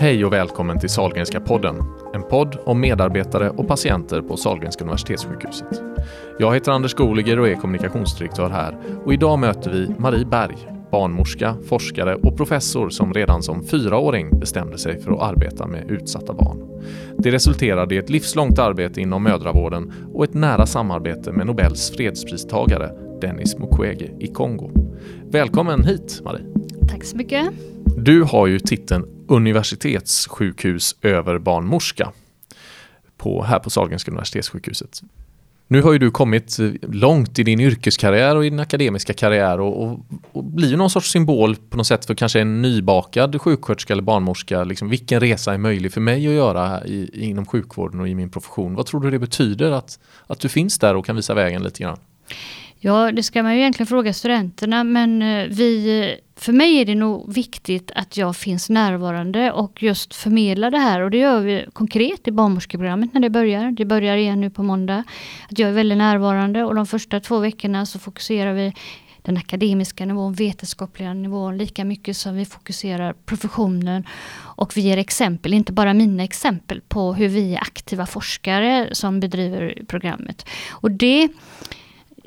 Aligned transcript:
Hej 0.00 0.24
och 0.24 0.32
välkommen 0.32 0.78
till 0.78 0.88
Salgrenska 0.88 1.40
podden. 1.40 1.76
En 2.14 2.22
podd 2.22 2.58
om 2.64 2.80
medarbetare 2.80 3.50
och 3.50 3.68
patienter 3.68 4.22
på 4.22 4.36
Salgrenska 4.36 4.84
universitetssjukhuset. 4.84 5.82
Jag 6.38 6.54
heter 6.54 6.72
Anders 6.72 6.94
Goliger 6.94 7.40
och 7.40 7.48
är 7.48 7.54
kommunikationsdirektör 7.54 8.50
här 8.50 8.78
och 9.04 9.12
idag 9.12 9.38
möter 9.38 9.70
vi 9.70 9.94
Marie 9.98 10.24
Berg, 10.24 10.56
barnmorska, 10.90 11.56
forskare 11.68 12.14
och 12.14 12.36
professor 12.36 12.88
som 12.88 13.14
redan 13.14 13.42
som 13.42 13.64
fyraåring 13.64 14.40
bestämde 14.40 14.78
sig 14.78 15.00
för 15.00 15.12
att 15.12 15.22
arbeta 15.22 15.66
med 15.66 15.90
utsatta 15.90 16.32
barn. 16.32 16.82
Det 17.18 17.30
resulterade 17.30 17.94
i 17.94 17.98
ett 17.98 18.10
livslångt 18.10 18.58
arbete 18.58 19.00
inom 19.00 19.22
mödravården 19.22 19.92
och 20.12 20.24
ett 20.24 20.34
nära 20.34 20.66
samarbete 20.66 21.32
med 21.32 21.46
Nobels 21.46 21.90
fredspristagare 21.90 22.90
Denis 23.20 23.58
Mukwege 23.58 24.10
i 24.20 24.26
Kongo. 24.26 24.70
Välkommen 25.30 25.84
hit 25.84 26.20
Marie! 26.24 26.44
Tack 26.88 27.04
så 27.04 27.16
mycket! 27.16 27.50
Du 28.04 28.22
har 28.22 28.46
ju 28.46 28.58
titeln 28.58 29.06
universitetssjukhus 29.28 30.96
överbarnmorska 31.02 32.12
på, 33.16 33.42
här 33.42 33.58
på 33.58 33.70
Sahlgrenska 33.70 34.10
universitetssjukhuset. 34.10 35.02
Nu 35.68 35.82
har 35.82 35.92
ju 35.92 35.98
du 35.98 36.10
kommit 36.10 36.58
eh, 36.58 36.70
långt 36.82 37.38
i 37.38 37.42
din 37.42 37.60
yrkeskarriär 37.60 38.36
och 38.36 38.46
i 38.46 38.50
din 38.50 38.60
akademiska 38.60 39.12
karriär 39.12 39.60
och, 39.60 39.82
och, 39.82 40.00
och 40.32 40.44
blir 40.44 40.68
ju 40.68 40.76
någon 40.76 40.90
sorts 40.90 41.10
symbol 41.10 41.56
på 41.56 41.76
något 41.76 41.86
sätt 41.86 42.04
för 42.04 42.14
kanske 42.14 42.40
en 42.40 42.62
nybakad 42.62 43.40
sjuksköterska 43.40 43.92
eller 43.92 44.02
barnmorska. 44.02 44.64
Liksom, 44.64 44.88
vilken 44.88 45.20
resa 45.20 45.54
är 45.54 45.58
möjlig 45.58 45.92
för 45.92 46.00
mig 46.00 46.26
att 46.26 46.34
göra 46.34 46.84
i, 46.84 47.28
inom 47.28 47.46
sjukvården 47.46 48.00
och 48.00 48.08
i 48.08 48.14
min 48.14 48.30
profession? 48.30 48.74
Vad 48.74 48.86
tror 48.86 49.00
du 49.00 49.10
det 49.10 49.18
betyder 49.18 49.70
att, 49.70 49.98
att 50.26 50.40
du 50.40 50.48
finns 50.48 50.78
där 50.78 50.96
och 50.96 51.06
kan 51.06 51.16
visa 51.16 51.34
vägen 51.34 51.62
lite 51.62 51.82
grann? 51.82 51.98
Ja, 52.80 53.12
det 53.12 53.22
ska 53.22 53.42
man 53.42 53.54
ju 53.54 53.60
egentligen 53.60 53.86
fråga 53.86 54.12
studenterna, 54.12 54.84
men 54.84 55.22
eh, 55.22 55.48
vi, 55.48 56.16
för 56.36 56.52
mig 56.52 56.80
är 56.80 56.84
det 56.84 56.94
nog 56.94 57.32
viktigt 57.34 57.90
att 57.94 58.16
jag 58.16 58.36
finns 58.36 58.70
närvarande 58.70 59.52
och 59.52 59.82
just 59.82 60.14
förmedlar 60.14 60.70
det 60.70 60.78
här 60.78 61.00
och 61.00 61.10
det 61.10 61.18
gör 61.18 61.40
vi 61.40 61.66
konkret 61.72 62.28
i 62.28 62.30
barnmorskeprogrammet 62.30 63.14
när 63.14 63.20
det 63.20 63.30
börjar. 63.30 63.70
Det 63.70 63.84
börjar 63.84 64.16
igen 64.16 64.40
nu 64.40 64.50
på 64.50 64.62
måndag. 64.62 65.04
Att 65.50 65.58
jag 65.58 65.68
är 65.68 65.72
väldigt 65.72 65.98
närvarande 65.98 66.64
och 66.64 66.74
de 66.74 66.86
första 66.86 67.20
två 67.20 67.38
veckorna 67.38 67.86
så 67.86 67.98
fokuserar 67.98 68.52
vi 68.52 68.72
den 69.22 69.36
akademiska 69.36 70.06
nivån, 70.06 70.32
vetenskapliga 70.32 71.14
nivån 71.14 71.58
lika 71.58 71.84
mycket 71.84 72.16
som 72.16 72.36
vi 72.36 72.44
fokuserar 72.44 73.12
professionen. 73.12 74.04
Och 74.56 74.76
vi 74.76 74.80
ger 74.80 74.96
exempel, 74.96 75.54
inte 75.54 75.72
bara 75.72 75.94
mina 75.94 76.22
exempel, 76.22 76.80
på 76.88 77.14
hur 77.14 77.28
vi 77.28 77.54
är 77.54 77.60
aktiva 77.60 78.06
forskare 78.06 78.88
som 78.92 79.20
bedriver 79.20 79.82
programmet. 79.88 80.46
Och 80.70 80.90
det 80.90 81.28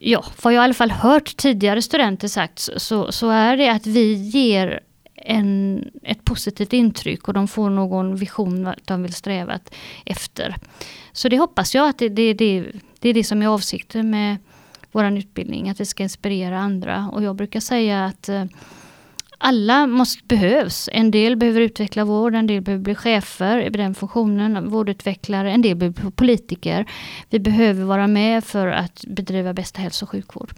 ja, 0.04 0.26
vad 0.42 0.54
jag 0.54 0.62
i 0.62 0.64
alla 0.64 0.74
fall 0.74 0.92
hört 0.92 1.38
tidigare 1.38 1.82
studenter 1.82 2.28
sagt 2.28 2.70
så, 2.78 3.12
så 3.12 3.30
är 3.30 3.58
det 3.58 3.72
att 3.72 3.88
vi 3.88 4.14
ger 4.14 4.80
en, 5.16 5.86
ett 6.04 6.26
positivt 6.26 6.74
intryck 6.74 7.28
och 7.28 7.34
de 7.34 7.48
får 7.48 7.70
någon 7.70 8.16
vision 8.16 8.74
de 8.86 9.04
vill 9.04 9.14
sträva 9.14 9.60
efter. 10.06 10.56
Så 11.12 11.30
det 11.30 11.38
hoppas 11.38 11.76
jag 11.76 11.90
att 11.90 11.98
det, 11.98 12.10
det, 12.10 12.34
det, 12.34 12.66
det 13.00 13.10
är 13.10 13.14
det 13.14 13.24
som 13.24 13.42
är 13.42 13.48
avsikten 13.48 14.10
med 14.10 14.38
vår 14.92 15.18
utbildning, 15.18 15.70
att 15.70 15.80
vi 15.80 15.86
ska 15.86 16.04
inspirera 16.04 16.60
andra. 16.60 17.10
Och 17.12 17.24
jag 17.24 17.36
brukar 17.36 17.60
säga 17.60 18.06
att 18.06 18.30
eh, 18.30 18.46
alla 19.42 19.88
måste, 19.88 20.24
behövs. 20.26 20.90
En 20.92 21.12
del 21.12 21.36
behöver 21.36 21.62
utveckla 21.62 22.06
vård, 22.06 22.36
en 22.36 22.48
del 22.48 22.62
behöver 22.62 22.84
bli 22.84 22.96
chefer 22.96 23.62
i 23.62 23.70
den 23.70 23.96
funktionen, 23.96 24.70
vårdutvecklare, 24.70 25.52
en 25.52 25.62
del 25.62 25.76
behöver 25.76 26.02
bli 26.02 26.12
politiker. 26.12 26.86
Vi 27.30 27.40
behöver 27.40 27.84
vara 27.84 28.08
med 28.08 28.44
för 28.44 28.68
att 28.68 29.06
bedriva 29.08 29.54
bästa 29.54 29.82
hälso 29.82 30.06
och 30.06 30.10
sjukvård. 30.10 30.54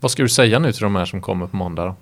Vad 0.00 0.10
ska 0.10 0.22
du 0.22 0.28
säga 0.28 0.58
nu 0.58 0.72
till 0.72 0.82
de 0.82 0.96
här 0.96 1.04
som 1.04 1.20
kommer 1.20 1.46
på 1.46 1.56
måndag? 1.56 1.84
Då? 1.84 1.96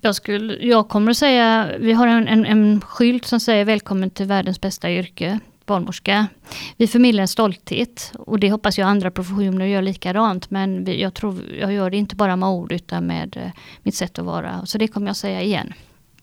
Jag, 0.00 0.14
skulle, 0.14 0.66
jag 0.66 0.88
kommer 0.88 1.10
att 1.10 1.16
säga, 1.16 1.70
vi 1.78 1.92
har 1.92 2.06
en, 2.06 2.28
en, 2.28 2.46
en 2.46 2.80
skylt 2.80 3.26
som 3.26 3.40
säger 3.40 3.64
välkommen 3.64 4.10
till 4.10 4.26
världens 4.26 4.60
bästa 4.60 4.90
yrke 4.90 5.40
barnmorska. 5.66 6.26
Vi 6.76 6.86
förmedlar 6.86 7.22
en 7.22 7.28
stolthet 7.28 8.12
och 8.18 8.38
det 8.38 8.50
hoppas 8.50 8.78
jag 8.78 8.88
andra 8.88 9.10
professioner 9.10 9.66
gör 9.66 9.82
likadant. 9.82 10.50
Men 10.50 11.00
jag 11.00 11.14
tror 11.14 11.42
jag 11.60 11.72
gör 11.72 11.90
det 11.90 11.96
inte 11.96 12.16
bara 12.16 12.36
med 12.36 12.48
ord 12.48 12.72
utan 12.72 13.06
med 13.06 13.36
eh, 13.36 13.50
mitt 13.82 13.94
sätt 13.94 14.18
att 14.18 14.24
vara. 14.24 14.66
Så 14.66 14.78
det 14.78 14.88
kommer 14.88 15.06
jag 15.06 15.16
säga 15.16 15.42
igen. 15.42 15.72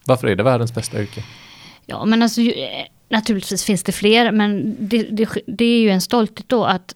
Varför 0.04 0.26
är 0.26 0.36
det 0.36 0.42
världens 0.42 0.74
bästa 0.74 1.02
yrke? 1.02 1.24
Ja 1.86 2.04
men 2.04 2.22
alltså 2.22 2.40
eh, 2.40 2.86
naturligtvis 3.08 3.64
finns 3.64 3.82
det 3.82 3.92
fler 3.92 4.32
men 4.32 4.76
det, 4.78 5.02
det, 5.02 5.28
det 5.46 5.64
är 5.64 5.80
ju 5.80 5.90
en 5.90 6.00
stolthet 6.00 6.48
då 6.48 6.64
att 6.64 6.94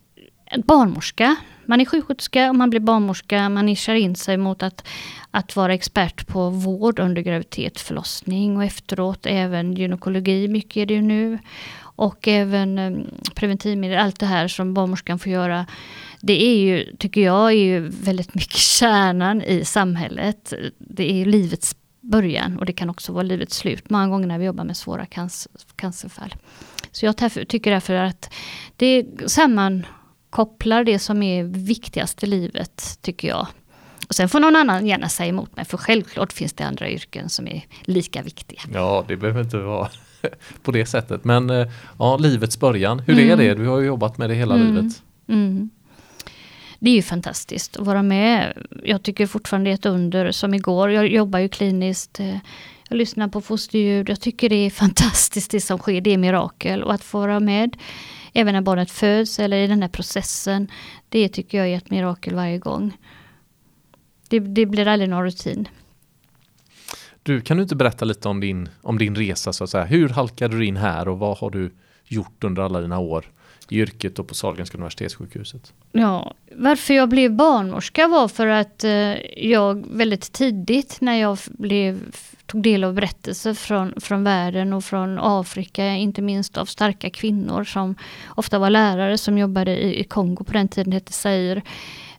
barnmorska, 0.56 1.36
man 1.66 1.80
är 1.80 1.84
sjuksköterska 1.84 2.48
och 2.48 2.54
man 2.54 2.70
blir 2.70 2.80
barnmorska, 2.80 3.48
man 3.48 3.66
nischar 3.66 3.94
in 3.94 4.16
sig 4.16 4.36
mot 4.36 4.62
att, 4.62 4.88
att 5.30 5.56
vara 5.56 5.74
expert 5.74 6.26
på 6.26 6.50
vård 6.50 6.98
under 6.98 7.22
graviditet, 7.22 7.80
förlossning 7.80 8.56
och 8.56 8.64
efteråt 8.64 9.26
även 9.26 9.74
gynekologi, 9.74 10.48
mycket 10.48 10.76
är 10.76 10.86
det 10.86 10.94
ju 10.94 11.02
nu. 11.02 11.38
Och 11.98 12.28
även 12.28 12.78
eh, 12.78 12.92
preventivmedel, 13.34 13.98
allt 13.98 14.20
det 14.20 14.26
här 14.26 14.48
som 14.48 14.74
barnmorskan 14.74 15.18
får 15.18 15.32
göra. 15.32 15.66
Det 16.20 16.42
är 16.42 16.56
ju, 16.56 16.96
tycker 16.96 17.20
jag, 17.20 17.48
är 17.48 17.56
ju 17.56 17.80
väldigt 17.80 18.34
mycket 18.34 18.56
kärnan 18.56 19.42
i 19.42 19.64
samhället. 19.64 20.52
Det 20.78 21.12
är 21.12 21.24
livets 21.24 21.76
början 22.00 22.58
och 22.58 22.66
det 22.66 22.72
kan 22.72 22.90
också 22.90 23.12
vara 23.12 23.22
livets 23.22 23.56
slut. 23.56 23.90
Många 23.90 24.08
gånger 24.08 24.26
när 24.26 24.38
vi 24.38 24.44
jobbar 24.44 24.64
med 24.64 24.76
svåra 24.76 25.06
cancer, 25.06 25.52
cancerfall. 25.76 26.34
Så 26.92 27.06
jag 27.06 27.16
tycker 27.48 27.70
därför 27.70 27.94
att 27.94 28.34
det 28.76 29.06
sammankopplar 29.26 30.84
det 30.84 30.98
som 30.98 31.22
är 31.22 31.44
viktigast 31.44 32.22
i 32.22 32.26
livet, 32.26 32.98
tycker 33.02 33.28
jag. 33.28 33.46
Och 34.08 34.14
sen 34.14 34.28
får 34.28 34.40
någon 34.40 34.56
annan 34.56 34.86
gärna 34.86 35.08
säga 35.08 35.28
emot 35.28 35.56
mig, 35.56 35.64
för 35.64 35.76
självklart 35.76 36.32
finns 36.32 36.52
det 36.52 36.64
andra 36.64 36.90
yrken 36.90 37.28
som 37.28 37.48
är 37.48 37.66
lika 37.82 38.22
viktiga. 38.22 38.60
Ja, 38.74 39.04
det 39.08 39.16
behöver 39.16 39.40
inte 39.40 39.56
vara 39.58 39.88
på 40.62 40.70
det 40.70 40.86
sättet. 40.86 41.24
Men 41.24 41.50
eh, 41.50 41.68
ja, 41.98 42.16
livets 42.16 42.60
början, 42.60 42.98
hur 42.98 43.18
mm. 43.18 43.30
är 43.30 43.36
det? 43.36 43.54
Du 43.54 43.66
har 43.66 43.78
ju 43.78 43.86
jobbat 43.86 44.18
med 44.18 44.30
det 44.30 44.34
hela 44.34 44.54
mm. 44.54 44.66
livet. 44.66 45.02
Mm. 45.28 45.70
Det 46.78 46.90
är 46.90 46.94
ju 46.94 47.02
fantastiskt 47.02 47.76
att 47.76 47.86
vara 47.86 48.02
med. 48.02 48.66
Jag 48.84 49.02
tycker 49.02 49.26
fortfarande 49.26 49.70
det 49.70 49.72
är 49.72 49.74
ett 49.74 49.86
under 49.86 50.32
som 50.32 50.54
igår. 50.54 50.90
Jag 50.90 51.08
jobbar 51.08 51.38
ju 51.38 51.48
kliniskt. 51.48 52.20
Eh, 52.20 52.36
jag 52.88 52.96
lyssnar 52.96 53.28
på 53.28 53.40
fosterljud. 53.40 54.08
Jag 54.08 54.20
tycker 54.20 54.48
det 54.48 54.66
är 54.66 54.70
fantastiskt 54.70 55.50
det 55.50 55.60
som 55.60 55.78
sker. 55.78 56.00
Det 56.00 56.10
är 56.10 56.18
mirakel. 56.18 56.82
Och 56.82 56.94
att 56.94 57.04
få 57.04 57.18
vara 57.18 57.40
med 57.40 57.76
även 58.32 58.54
när 58.54 58.60
barnet 58.60 58.90
föds 58.90 59.38
eller 59.38 59.56
i 59.56 59.66
den 59.66 59.82
här 59.82 59.88
processen. 59.88 60.68
Det 61.08 61.28
tycker 61.28 61.58
jag 61.58 61.68
är 61.68 61.76
ett 61.76 61.90
mirakel 61.90 62.34
varje 62.34 62.58
gång. 62.58 62.96
Det, 64.28 64.38
det 64.38 64.66
blir 64.66 64.88
aldrig 64.88 65.10
någon 65.10 65.24
rutin. 65.24 65.68
Du, 67.28 67.40
kan 67.40 67.56
du 67.56 67.62
inte 67.62 67.76
berätta 67.76 68.04
lite 68.04 68.28
om 68.28 68.40
din, 68.40 68.68
om 68.82 68.98
din 68.98 69.16
resa 69.16 69.52
så 69.52 69.64
att 69.64 69.70
säga? 69.70 69.84
Hur 69.84 70.08
halkade 70.08 70.56
du 70.56 70.66
in 70.66 70.76
här 70.76 71.08
och 71.08 71.18
vad 71.18 71.38
har 71.38 71.50
du 71.50 71.70
gjort 72.04 72.44
under 72.44 72.62
alla 72.62 72.80
dina 72.80 72.98
år 72.98 73.24
i 73.68 73.80
yrket 73.80 74.18
och 74.18 74.28
på 74.28 74.34
Sahlgrenska 74.34 74.76
universitetssjukhuset? 74.76 75.72
Ja, 75.92 76.34
varför 76.56 76.94
jag 76.94 77.08
blev 77.08 77.36
barnmorska 77.36 78.08
var 78.08 78.28
för 78.28 78.46
att 78.46 78.84
eh, 78.84 78.90
jag 79.48 79.86
väldigt 79.90 80.32
tidigt 80.32 81.00
när 81.00 81.14
jag 81.14 81.38
blev, 81.46 82.00
tog 82.46 82.62
del 82.62 82.84
av 82.84 82.94
berättelser 82.94 83.54
från, 83.54 84.00
från 84.00 84.24
världen 84.24 84.72
och 84.72 84.84
från 84.84 85.18
Afrika, 85.18 85.86
inte 85.86 86.22
minst 86.22 86.58
av 86.58 86.64
starka 86.64 87.10
kvinnor 87.10 87.64
som 87.64 87.94
ofta 88.28 88.58
var 88.58 88.70
lärare 88.70 89.18
som 89.18 89.38
jobbade 89.38 89.76
i, 89.76 90.00
i 90.00 90.04
Kongo 90.04 90.44
på 90.44 90.52
den 90.52 90.68
tiden, 90.68 90.92
hette 90.92 91.12
Zaire. 91.12 91.62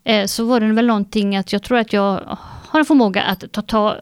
Eh, 0.04 0.26
så 0.26 0.44
var 0.44 0.60
det 0.60 0.74
väl 0.74 0.88
någonting 0.88 1.36
att 1.36 1.54
jag 1.54 1.64
tror 1.64 1.78
att 1.78 1.94
jag 1.94 2.38
har 2.68 2.80
en 2.80 2.86
förmåga 2.86 3.24
att 3.24 3.52
ta, 3.52 3.62
ta, 3.62 3.98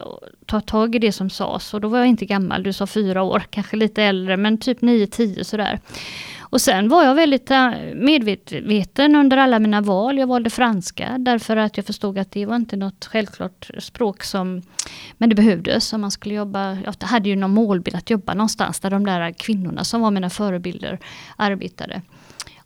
ta 0.48 0.60
tag 0.60 0.94
i 0.94 0.98
det 0.98 1.12
som 1.12 1.30
sades. 1.30 1.74
Och 1.74 1.80
då 1.80 1.88
var 1.88 1.98
jag 1.98 2.06
inte 2.06 2.26
gammal, 2.26 2.62
du 2.62 2.72
sa 2.72 2.86
fyra 2.86 3.22
år, 3.22 3.42
kanske 3.50 3.76
lite 3.76 4.02
äldre, 4.02 4.36
men 4.36 4.58
typ 4.58 4.80
9-10 4.80 5.42
sådär. 5.42 5.80
Och 6.50 6.60
sen 6.60 6.88
var 6.88 7.04
jag 7.04 7.14
väldigt 7.14 7.50
eh, 7.50 7.70
medveten 7.94 9.16
under 9.16 9.36
alla 9.36 9.58
mina 9.58 9.80
val. 9.80 10.18
Jag 10.18 10.26
valde 10.26 10.50
franska 10.50 11.16
därför 11.18 11.56
att 11.56 11.76
jag 11.76 11.86
förstod 11.86 12.18
att 12.18 12.32
det 12.32 12.46
var 12.46 12.56
inte 12.56 12.76
något 12.76 13.04
självklart 13.04 13.70
språk 13.78 14.24
som 14.24 14.62
Men 15.18 15.28
det 15.28 15.34
behövdes 15.34 15.92
om 15.92 16.00
man 16.00 16.10
skulle 16.10 16.34
jobba. 16.34 16.78
Jag 16.84 16.94
hade 17.00 17.28
ju 17.28 17.36
någon 17.36 17.50
målbild 17.50 17.96
att 17.96 18.10
jobba 18.10 18.34
någonstans 18.34 18.80
där 18.80 18.90
de 18.90 19.06
där 19.06 19.32
kvinnorna 19.32 19.84
som 19.84 20.00
var 20.00 20.10
mina 20.10 20.30
förebilder 20.30 20.98
arbetade. 21.36 22.02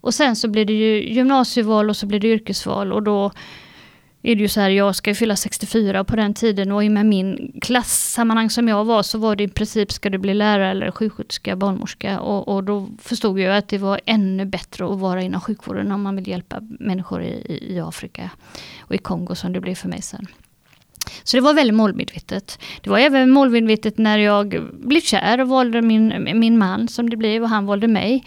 Och 0.00 0.14
sen 0.14 0.36
så 0.36 0.48
blev 0.48 0.66
det 0.66 0.72
ju 0.72 1.12
gymnasieval 1.14 1.90
och 1.90 1.96
så 1.96 2.06
blev 2.06 2.20
det 2.20 2.28
yrkesval 2.28 2.92
och 2.92 3.02
då 3.02 3.32
är 4.22 4.36
det 4.36 4.42
ju 4.42 4.48
så 4.48 4.60
här, 4.60 4.70
jag 4.70 4.96
ska 4.96 5.14
fylla 5.14 5.36
64 5.36 6.04
på 6.04 6.16
den 6.16 6.34
tiden 6.34 6.72
och 6.72 6.84
i 6.84 6.88
med 6.88 7.06
min 7.06 7.52
klassammanhang 7.62 8.50
som 8.50 8.68
jag 8.68 8.84
var 8.84 9.02
så 9.02 9.18
var 9.18 9.36
det 9.36 9.44
i 9.44 9.48
princip 9.48 9.92
ska 9.92 10.10
du 10.10 10.18
bli 10.18 10.34
lärare 10.34 10.70
eller 10.70 10.90
sjuksköterska, 10.90 11.56
barnmorska 11.56 12.20
och, 12.20 12.48
och 12.48 12.64
då 12.64 12.88
förstod 12.98 13.40
jag 13.40 13.56
att 13.56 13.68
det 13.68 13.78
var 13.78 14.00
ännu 14.06 14.44
bättre 14.44 14.92
att 14.92 14.98
vara 14.98 15.22
inom 15.22 15.40
sjukvården 15.40 15.92
om 15.92 16.02
man 16.02 16.16
vill 16.16 16.28
hjälpa 16.28 16.60
människor 16.60 17.22
i, 17.22 17.58
i 17.74 17.80
Afrika 17.80 18.30
och 18.80 18.94
i 18.94 18.98
Kongo 18.98 19.34
som 19.34 19.52
det 19.52 19.60
blev 19.60 19.74
för 19.74 19.88
mig 19.88 20.02
sen. 20.02 20.26
Så 21.22 21.36
det 21.36 21.40
var 21.40 21.54
väldigt 21.54 21.74
målmedvetet. 21.74 22.58
Det 22.80 22.90
var 22.90 22.98
även 22.98 23.30
målmedvetet 23.30 23.98
när 23.98 24.18
jag 24.18 24.60
blev 24.72 25.00
kär 25.00 25.40
och 25.40 25.48
valde 25.48 25.82
min, 25.82 26.28
min 26.40 26.58
man 26.58 26.88
som 26.88 27.10
det 27.10 27.16
blev 27.16 27.42
och 27.42 27.48
han 27.48 27.66
valde 27.66 27.88
mig. 27.88 28.24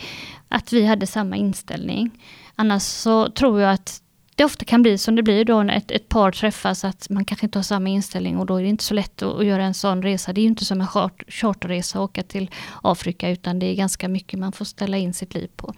Att 0.47 0.73
vi 0.73 0.85
hade 0.85 1.07
samma 1.07 1.35
inställning. 1.35 2.11
Annars 2.55 2.83
så 2.83 3.29
tror 3.29 3.61
jag 3.61 3.71
att 3.71 4.01
det 4.35 4.43
ofta 4.43 4.65
kan 4.65 4.81
bli 4.81 4.97
som 4.97 5.15
det 5.15 5.23
blir 5.23 5.45
då 5.45 5.63
när 5.63 5.77
ett, 5.77 5.91
ett 5.91 6.09
par 6.09 6.31
träffas, 6.31 6.85
att 6.85 7.09
man 7.09 7.25
kanske 7.25 7.45
inte 7.45 7.57
har 7.57 7.63
samma 7.63 7.89
inställning 7.89 8.37
och 8.37 8.45
då 8.45 8.55
är 8.55 8.63
det 8.63 8.69
inte 8.69 8.83
så 8.83 8.93
lätt 8.93 9.21
att, 9.21 9.35
att 9.35 9.45
göra 9.45 9.63
en 9.63 9.73
sån 9.73 10.03
resa. 10.03 10.33
Det 10.33 10.41
är 10.41 10.43
ju 10.43 10.47
inte 10.47 10.65
som 10.65 10.81
en 10.81 10.87
chart, 10.87 11.23
charterresa 11.27 11.99
att 11.99 12.03
åka 12.03 12.23
till 12.23 12.49
Afrika 12.81 13.29
utan 13.29 13.59
det 13.59 13.65
är 13.65 13.75
ganska 13.75 14.07
mycket 14.07 14.39
man 14.39 14.51
får 14.51 14.65
ställa 14.65 14.97
in 14.97 15.13
sitt 15.13 15.33
liv 15.33 15.49
på. 15.55 15.73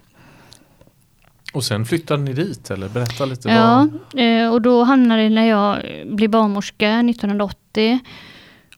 Och 1.54 1.64
sen 1.64 1.86
flyttade 1.86 2.24
ni 2.24 2.34
dit 2.34 2.72
eller 2.72 2.90
berätta 2.90 3.26
lite. 3.26 3.50
Ja, 3.50 3.88
vad... 4.14 4.54
och 4.54 4.62
då 4.62 4.84
hamnade 4.84 5.24
det 5.24 5.30
när 5.30 5.46
jag 5.46 5.82
blev 6.16 6.30
barnmorska 6.30 7.00
1980 7.00 8.00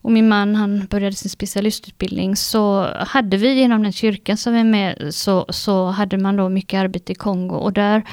och 0.02 0.12
min 0.12 0.28
man 0.30 0.56
han 0.56 0.86
började 0.90 1.16
sin 1.16 1.30
specialistutbildning 1.30 2.36
så 2.36 2.94
hade 2.98 3.38
vi 3.38 3.54
genom 3.54 3.84
den 3.84 3.92
kyrkan 3.92 4.38
som 4.38 4.54
vi 4.54 4.60
är 4.60 4.64
med 4.64 5.16
så, 5.16 5.46
så 5.50 5.86
hade 5.86 6.18
man 6.18 6.36
då 6.36 6.50
mycket 6.50 6.80
arbete 6.80 7.12
i 7.12 7.16
Kongo 7.16 7.56
och 7.56 7.74
där 7.74 8.04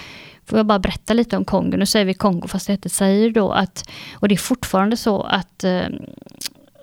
får 0.47 0.59
jag 0.59 0.67
bara 0.67 0.79
berätta 0.79 1.15
lite 1.15 1.37
om 1.37 1.45
Kongo. 1.45 1.77
Nu 1.77 1.87
säger 1.87 2.07
vi 2.07 2.15
Kongo 2.15 2.49
fast 2.49 2.67
det 2.67 2.73
heter 2.73 2.91
Zaire 2.91 3.31
då 3.31 3.53
att 3.53 3.91
och 4.15 4.29
det 4.29 4.35
är 4.35 4.37
fortfarande 4.37 4.97
så 4.97 5.23
att 5.23 5.65
eh, 5.65 5.89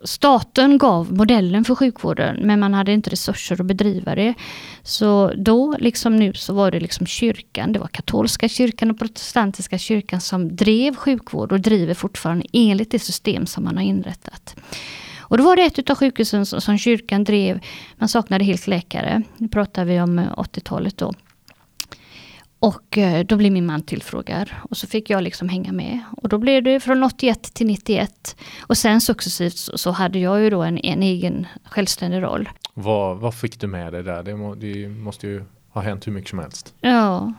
staten 0.03 0.77
gav 0.77 1.13
modellen 1.13 1.63
för 1.63 1.75
sjukvården 1.75 2.39
men 2.41 2.59
man 2.59 2.73
hade 2.73 2.93
inte 2.93 3.09
resurser 3.09 3.61
att 3.61 3.65
bedriva 3.65 4.15
det. 4.15 4.33
Så 4.83 5.33
då, 5.37 5.75
liksom 5.79 6.15
nu, 6.15 6.33
så 6.33 6.53
var 6.53 6.71
det 6.71 6.79
liksom 6.79 7.05
kyrkan, 7.05 7.73
det 7.73 7.79
var 7.79 7.87
katolska 7.87 8.49
kyrkan 8.49 8.91
och 8.91 8.99
protestantiska 8.99 9.77
kyrkan 9.77 10.21
som 10.21 10.55
drev 10.55 10.95
sjukvård 10.95 11.51
och 11.51 11.59
driver 11.59 11.93
fortfarande 11.93 12.45
enligt 12.53 12.91
det 12.91 12.99
system 12.99 13.45
som 13.45 13.63
man 13.63 13.77
har 13.77 13.83
inrättat. 13.83 14.55
Och 15.19 15.37
då 15.37 15.43
var 15.43 15.55
det 15.55 15.63
ett 15.63 15.89
av 15.89 15.95
sjukhusen 15.95 16.45
som, 16.45 16.61
som 16.61 16.77
kyrkan 16.77 17.23
drev, 17.23 17.59
man 17.97 18.09
saknade 18.09 18.43
helt 18.43 18.67
läkare, 18.67 19.23
nu 19.37 19.47
pratar 19.47 19.85
vi 19.85 20.01
om 20.01 20.19
eh, 20.19 20.25
80-talet 20.25 20.97
då. 20.97 21.13
Och 22.63 22.97
eh, 22.97 23.25
då 23.25 23.35
blev 23.35 23.51
min 23.51 23.65
man 23.65 23.81
tillfrågad 23.81 24.49
och 24.69 24.77
så 24.77 24.87
fick 24.87 25.09
jag 25.09 25.23
liksom 25.23 25.49
hänga 25.49 25.71
med. 25.71 25.99
Och 26.17 26.29
då 26.29 26.37
blev 26.37 26.63
det 26.63 26.79
från 26.79 27.03
81 27.03 27.53
till 27.53 27.67
91. 27.67 28.35
Och 28.61 28.77
sen 28.77 29.01
successivt 29.01 29.57
så, 29.57 29.77
så 29.77 29.91
hade 29.91 30.19
jag 30.19 30.41
ju 30.41 30.49
då 30.49 30.61
en, 30.63 30.77
en 30.77 31.03
egen 31.03 31.47
självständig 31.63 32.21
roll. 32.21 32.49
Vad, 32.73 33.17
vad 33.17 33.35
fick 33.35 33.59
du 33.59 33.67
med 33.67 33.93
dig 33.93 34.03
där? 34.03 34.23
Det, 34.23 34.35
må, 34.35 34.55
det 34.55 34.87
måste 34.87 35.27
ju 35.27 35.43
ha 35.69 35.81
hänt 35.81 36.07
hur 36.07 36.11
mycket 36.11 36.29
som 36.29 36.39
helst. 36.39 36.73
Ja. 36.81 37.33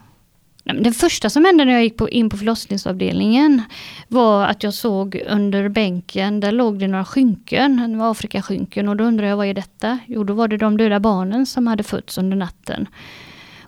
Det 0.64 0.92
första 0.92 1.30
som 1.30 1.44
hände 1.44 1.64
när 1.64 1.72
jag 1.72 1.82
gick 1.82 1.96
på, 1.96 2.08
in 2.08 2.30
på 2.30 2.36
förlossningsavdelningen 2.36 3.62
var 4.08 4.44
att 4.44 4.62
jag 4.62 4.74
såg 4.74 5.22
under 5.28 5.68
bänken, 5.68 6.40
där 6.40 6.52
låg 6.52 6.78
det 6.78 6.88
några 6.88 7.04
skynken, 7.04 7.92
det 7.92 7.98
var 7.98 8.10
Afrikaskynken 8.10 8.88
och 8.88 8.96
då 8.96 9.04
undrade 9.04 9.28
jag 9.28 9.36
vad 9.36 9.46
är 9.46 9.54
detta? 9.54 9.98
Jo, 10.06 10.24
då 10.24 10.34
var 10.34 10.48
det 10.48 10.56
de 10.56 10.76
döda 10.76 11.00
barnen 11.00 11.46
som 11.46 11.66
hade 11.66 11.82
fötts 11.82 12.18
under 12.18 12.36
natten. 12.36 12.86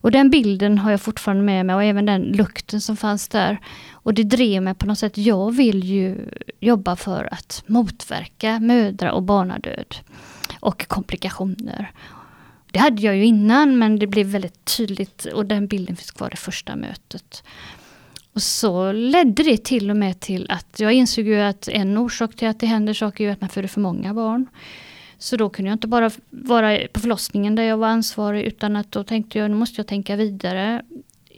Och 0.06 0.12
den 0.12 0.31
bilden 0.31 0.79
har 0.79 0.91
jag 0.91 1.00
fortfarande 1.00 1.43
med 1.43 1.67
mig 1.67 1.76
och 1.76 1.85
även 1.85 2.06
den 2.06 2.23
lukten 2.23 2.81
som 2.81 2.97
fanns 2.97 3.29
där. 3.29 3.58
Och 3.93 4.14
det 4.14 4.23
drev 4.23 4.62
mig 4.62 4.75
på 4.75 4.87
något 4.87 4.99
sätt. 4.99 5.19
Jag 5.19 5.50
vill 5.50 5.85
ju 5.85 6.29
jobba 6.61 6.97
för 6.97 7.29
att 7.32 7.64
motverka 7.67 8.61
mödra 8.61 9.12
och 9.12 9.23
barnadöd 9.23 9.97
och 10.61 10.88
komplikationer. 10.88 11.93
Det 12.70 12.79
hade 12.79 13.03
jag 13.03 13.17
ju 13.17 13.25
innan 13.25 13.79
men 13.79 13.99
det 13.99 14.06
blev 14.06 14.26
väldigt 14.26 14.64
tydligt 14.76 15.25
och 15.25 15.47
den 15.47 15.67
bilden 15.67 15.97
finns 15.97 16.11
kvar 16.11 16.31
i 16.32 16.37
första 16.37 16.76
mötet. 16.76 17.44
Och 18.32 18.43
så 18.43 18.93
ledde 18.93 19.43
det 19.43 19.64
till 19.64 19.91
och 19.91 19.97
med 19.97 20.20
till 20.20 20.47
att 20.50 20.81
jag 20.81 20.93
insåg 20.93 21.26
ju 21.26 21.41
att 21.41 21.69
en 21.69 21.99
orsak 21.99 22.37
till 22.37 22.49
att 22.49 22.61
det 22.61 22.67
händer 22.67 22.94
saker 22.94 23.29
är 23.29 23.32
att 23.32 23.41
man 23.41 23.50
föder 23.50 23.69
för 23.69 23.81
många 23.81 24.14
barn. 24.14 24.47
Så 25.19 25.37
då 25.37 25.49
kunde 25.49 25.69
jag 25.69 25.75
inte 25.75 25.89
bara 25.89 26.11
vara 26.31 26.79
på 26.93 27.01
förlossningen 27.01 27.55
där 27.55 27.63
jag 27.63 27.77
var 27.77 27.89
ansvarig 27.89 28.45
utan 28.45 28.77
att 28.77 28.93
då 28.93 29.05
tänkte 29.05 29.39
jag, 29.39 29.51
nu 29.51 29.57
måste 29.57 29.81
jag 29.81 29.87
tänka 29.87 30.17
vidare. 30.17 30.83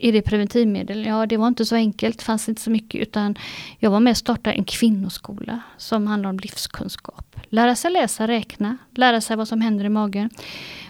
Är 0.01 0.13
det 0.13 0.21
preventivmedel? 0.21 1.05
Ja, 1.05 1.25
det 1.25 1.37
var 1.37 1.47
inte 1.47 1.65
så 1.65 1.75
enkelt, 1.75 2.17
det 2.17 2.23
fanns 2.23 2.49
inte 2.49 2.61
så 2.61 2.69
mycket 2.69 3.01
utan 3.01 3.35
jag 3.79 3.91
var 3.91 3.99
med 3.99 4.11
och 4.11 4.17
startade 4.17 4.55
en 4.55 4.63
kvinnoskola 4.63 5.61
som 5.77 6.07
handlar 6.07 6.29
om 6.29 6.39
livskunskap. 6.39 7.35
Lära 7.49 7.75
sig 7.75 7.91
läsa, 7.91 8.27
räkna, 8.27 8.77
lära 8.95 9.21
sig 9.21 9.37
vad 9.37 9.47
som 9.47 9.61
händer 9.61 9.85
i 9.85 9.89
magen. 9.89 10.29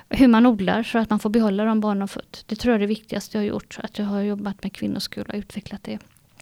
Hur 0.10 0.28
man 0.28 0.46
odlar 0.46 0.84
så 0.84 0.98
att 0.98 1.10
man 1.10 1.20
får 1.20 1.30
behålla 1.30 1.66
de 1.66 1.80
barn 1.80 2.00
man 2.00 2.08
fött. 2.08 2.44
Det 2.46 2.56
tror 2.56 2.72
jag 2.72 2.76
är 2.76 2.80
det 2.80 2.88
viktigaste 2.88 3.38
jag 3.38 3.42
har 3.42 3.48
gjort, 3.48 3.78
att 3.84 4.00
jag 4.00 4.06
har 4.06 4.22
jobbat 4.22 4.64
med 4.64 4.74
kvinnoskola 4.74 5.26
och 5.28 5.36
utvecklat 5.40 5.84
det. 5.84 6.00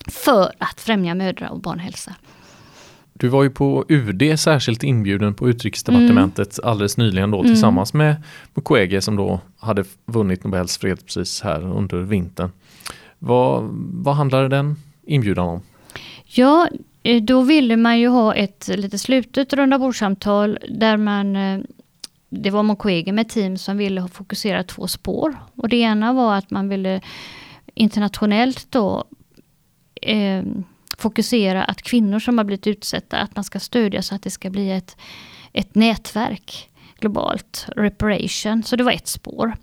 För 0.08 0.52
att 0.58 0.82
främja 0.82 1.16
mödra 1.16 1.50
och 1.50 1.60
barnhälsa. 1.60 2.16
Du 3.20 3.28
var 3.28 3.44
ju 3.44 3.50
på 3.50 3.86
UD 3.90 4.40
särskilt 4.40 4.84
inbjuden 4.84 5.34
på 5.34 5.50
utrikesdepartementet 5.50 6.60
mm. 6.60 6.70
alldeles 6.70 6.98
nyligen 6.98 7.32
då 7.32 7.40
mm. 7.40 7.52
tillsammans 7.52 7.94
med 7.94 8.16
Mukwege 8.54 9.02
som 9.02 9.16
då 9.16 9.40
hade 9.60 9.84
vunnit 10.06 10.44
Nobels 10.44 10.78
fredspris 10.78 11.42
här 11.42 11.64
under 11.64 11.98
vintern. 11.98 12.52
Vad, 13.20 13.70
vad 13.94 14.16
handlade 14.16 14.48
den 14.48 14.76
inbjudan 15.04 15.48
om? 15.48 15.62
Ja, 16.26 16.68
eh, 17.04 17.24
då 17.24 17.42
ville 17.42 17.78
man 17.78 18.00
ju 18.00 18.08
ha 18.08 18.36
ett 18.36 18.68
lite 18.68 18.98
slutet 18.98 19.54
rundabordssamtal 19.54 20.60
där 20.70 20.98
man 20.98 21.36
eh, 21.36 21.60
det 22.30 22.50
var 22.50 22.64
Mukwege 22.64 23.12
med 23.12 23.30
team 23.30 23.58
som 23.58 23.78
ville 23.78 24.08
fokusera 24.08 24.64
två 24.64 24.88
spår. 24.88 25.36
Och 25.56 25.70
det 25.70 25.78
ena 25.78 26.14
var 26.14 26.36
att 26.36 26.52
man 26.52 26.70
ville 26.70 27.02
internationellt 27.74 28.68
då 28.70 29.04
eh, 30.02 30.44
fokusera 30.98 31.64
att 31.64 31.82
kvinnor 31.82 32.20
som 32.20 32.38
har 32.38 32.46
blivit 32.46 32.68
utsatta, 32.68 33.18
att 33.18 33.36
man 33.36 33.44
ska 33.44 33.60
stödja 33.60 34.02
så 34.02 34.16
att 34.16 34.22
det 34.22 34.32
ska 34.32 34.50
bli 34.50 34.72
ett, 34.72 34.98
ett 35.54 35.76
nätverk 35.76 36.70
globalt, 37.00 37.66
reparation. 37.76 38.64
Så 38.64 38.76
det 38.76 38.84
var 38.84 38.92
ett 38.92 39.08
spår. 39.08 39.54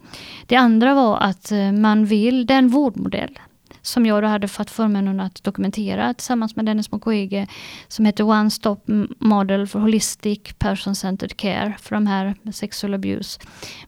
Det 0.46 0.56
andra 0.56 0.94
var 0.94 1.18
att 1.18 1.52
eh, 1.52 1.72
man 1.72 2.06
vill, 2.06 2.46
den 2.46 2.68
vårdmodell 2.68 3.38
som 3.82 4.06
jag 4.06 4.22
då 4.22 4.28
hade 4.28 4.48
fått 4.48 4.70
förmånen 4.70 5.20
att 5.20 5.44
dokumentera 5.44 6.14
tillsammans 6.14 6.56
med 6.56 6.66
Dennis 6.66 6.92
Mukwege 6.92 7.46
som 7.88 8.04
heter 8.04 8.24
One 8.24 8.50
Stop 8.50 8.80
Model 9.18 9.66
for 9.66 9.80
Holistic 9.80 10.40
Person 10.58 10.94
Centered 10.94 11.36
Care 11.36 11.74
för 11.80 11.94
de 11.94 12.06
här 12.06 12.34
med 12.42 12.54
sexual 12.54 12.94
abuse. 12.94 13.40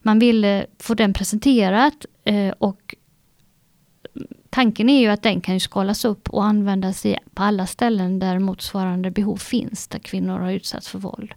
Man 0.03 0.19
ville 0.19 0.67
få 0.79 0.95
den 0.95 1.13
presenterat 1.13 2.07
eh, 2.25 2.55
och 2.59 2.95
tanken 4.57 4.89
är 4.89 5.01
ju 5.01 5.09
att 5.09 5.23
den 5.23 5.41
kan 5.41 5.61
skalas 5.61 6.05
upp 6.05 6.31
och 6.31 6.45
användas 6.45 7.07
på 7.35 7.43
alla 7.43 7.67
ställen 7.67 8.19
där 8.19 8.39
motsvarande 8.39 9.11
behov 9.11 9.37
finns, 9.37 9.89
där 9.89 9.99
kvinnor 9.99 10.39
har 10.39 10.51
utsatts 10.51 10.89
för 10.89 10.99
våld. 10.99 11.35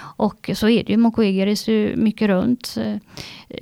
Och 0.00 0.50
så 0.54 0.68
är 0.68 0.84
det 0.84 0.92
ju, 0.92 0.96
Mukwege 0.96 1.46
reser 1.46 1.72
ju 1.72 1.96
mycket 1.96 2.28
runt. 2.28 2.76
Eh, 2.76 2.96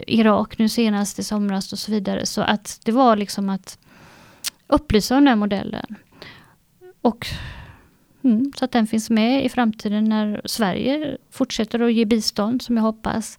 Irak 0.06 0.58
nu 0.58 0.69
senast 0.69 1.19
i 1.19 1.25
somras 1.25 1.72
och 1.72 1.78
så 1.78 1.93
vidare. 1.93 2.26
Så 2.26 2.40
att 2.40 2.81
det 2.84 2.93
var 2.93 3.16
liksom 3.16 3.49
att 3.49 3.78
upplysa 4.66 5.16
om 5.16 5.25
den 5.25 5.38
modellen. 5.38 5.94
Och 7.02 7.26
mm, 8.25 8.52
så 8.56 8.64
att 8.64 8.72
den 8.72 8.87
finns 8.87 9.11
med 9.11 9.44
i 9.44 9.49
framtiden 9.49 10.04
när 10.04 10.40
Sverige 10.44 11.16
fortsätter 11.31 11.81
att 11.81 11.92
ge 11.92 12.04
bistånd 12.04 12.62
som 12.62 12.76
jag 12.76 12.85
hoppas 12.85 13.38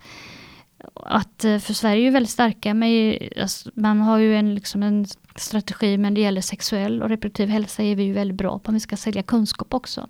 att 0.94 1.46
eh, 1.46 1.60
för 1.60 1.74
Sverige 1.74 2.02
är 2.02 2.06
ju 2.06 2.10
väldigt 2.10 2.30
starka 2.30 2.74
men 2.74 3.18
alltså, 3.42 3.70
man 3.74 4.02
har 4.02 4.18
ju 4.18 4.36
en, 4.36 4.56
liksom 4.56 4.84
en 4.84 5.06
strategi 5.42 5.98
men 5.98 6.14
det 6.14 6.22
gäller 6.22 6.42
sexuell 6.42 7.02
och 7.02 7.10
reproduktiv 7.10 7.50
hälsa 7.50 7.84
är 7.84 7.96
vi 7.96 8.04
ju 8.04 8.14
väldigt 8.14 8.38
bra 8.38 8.60
på 8.60 8.70
om 8.70 8.74
vi 8.74 8.80
ska 8.80 8.98
sälja 8.98 9.24
kunskap 9.24 9.74
också. 9.74 10.08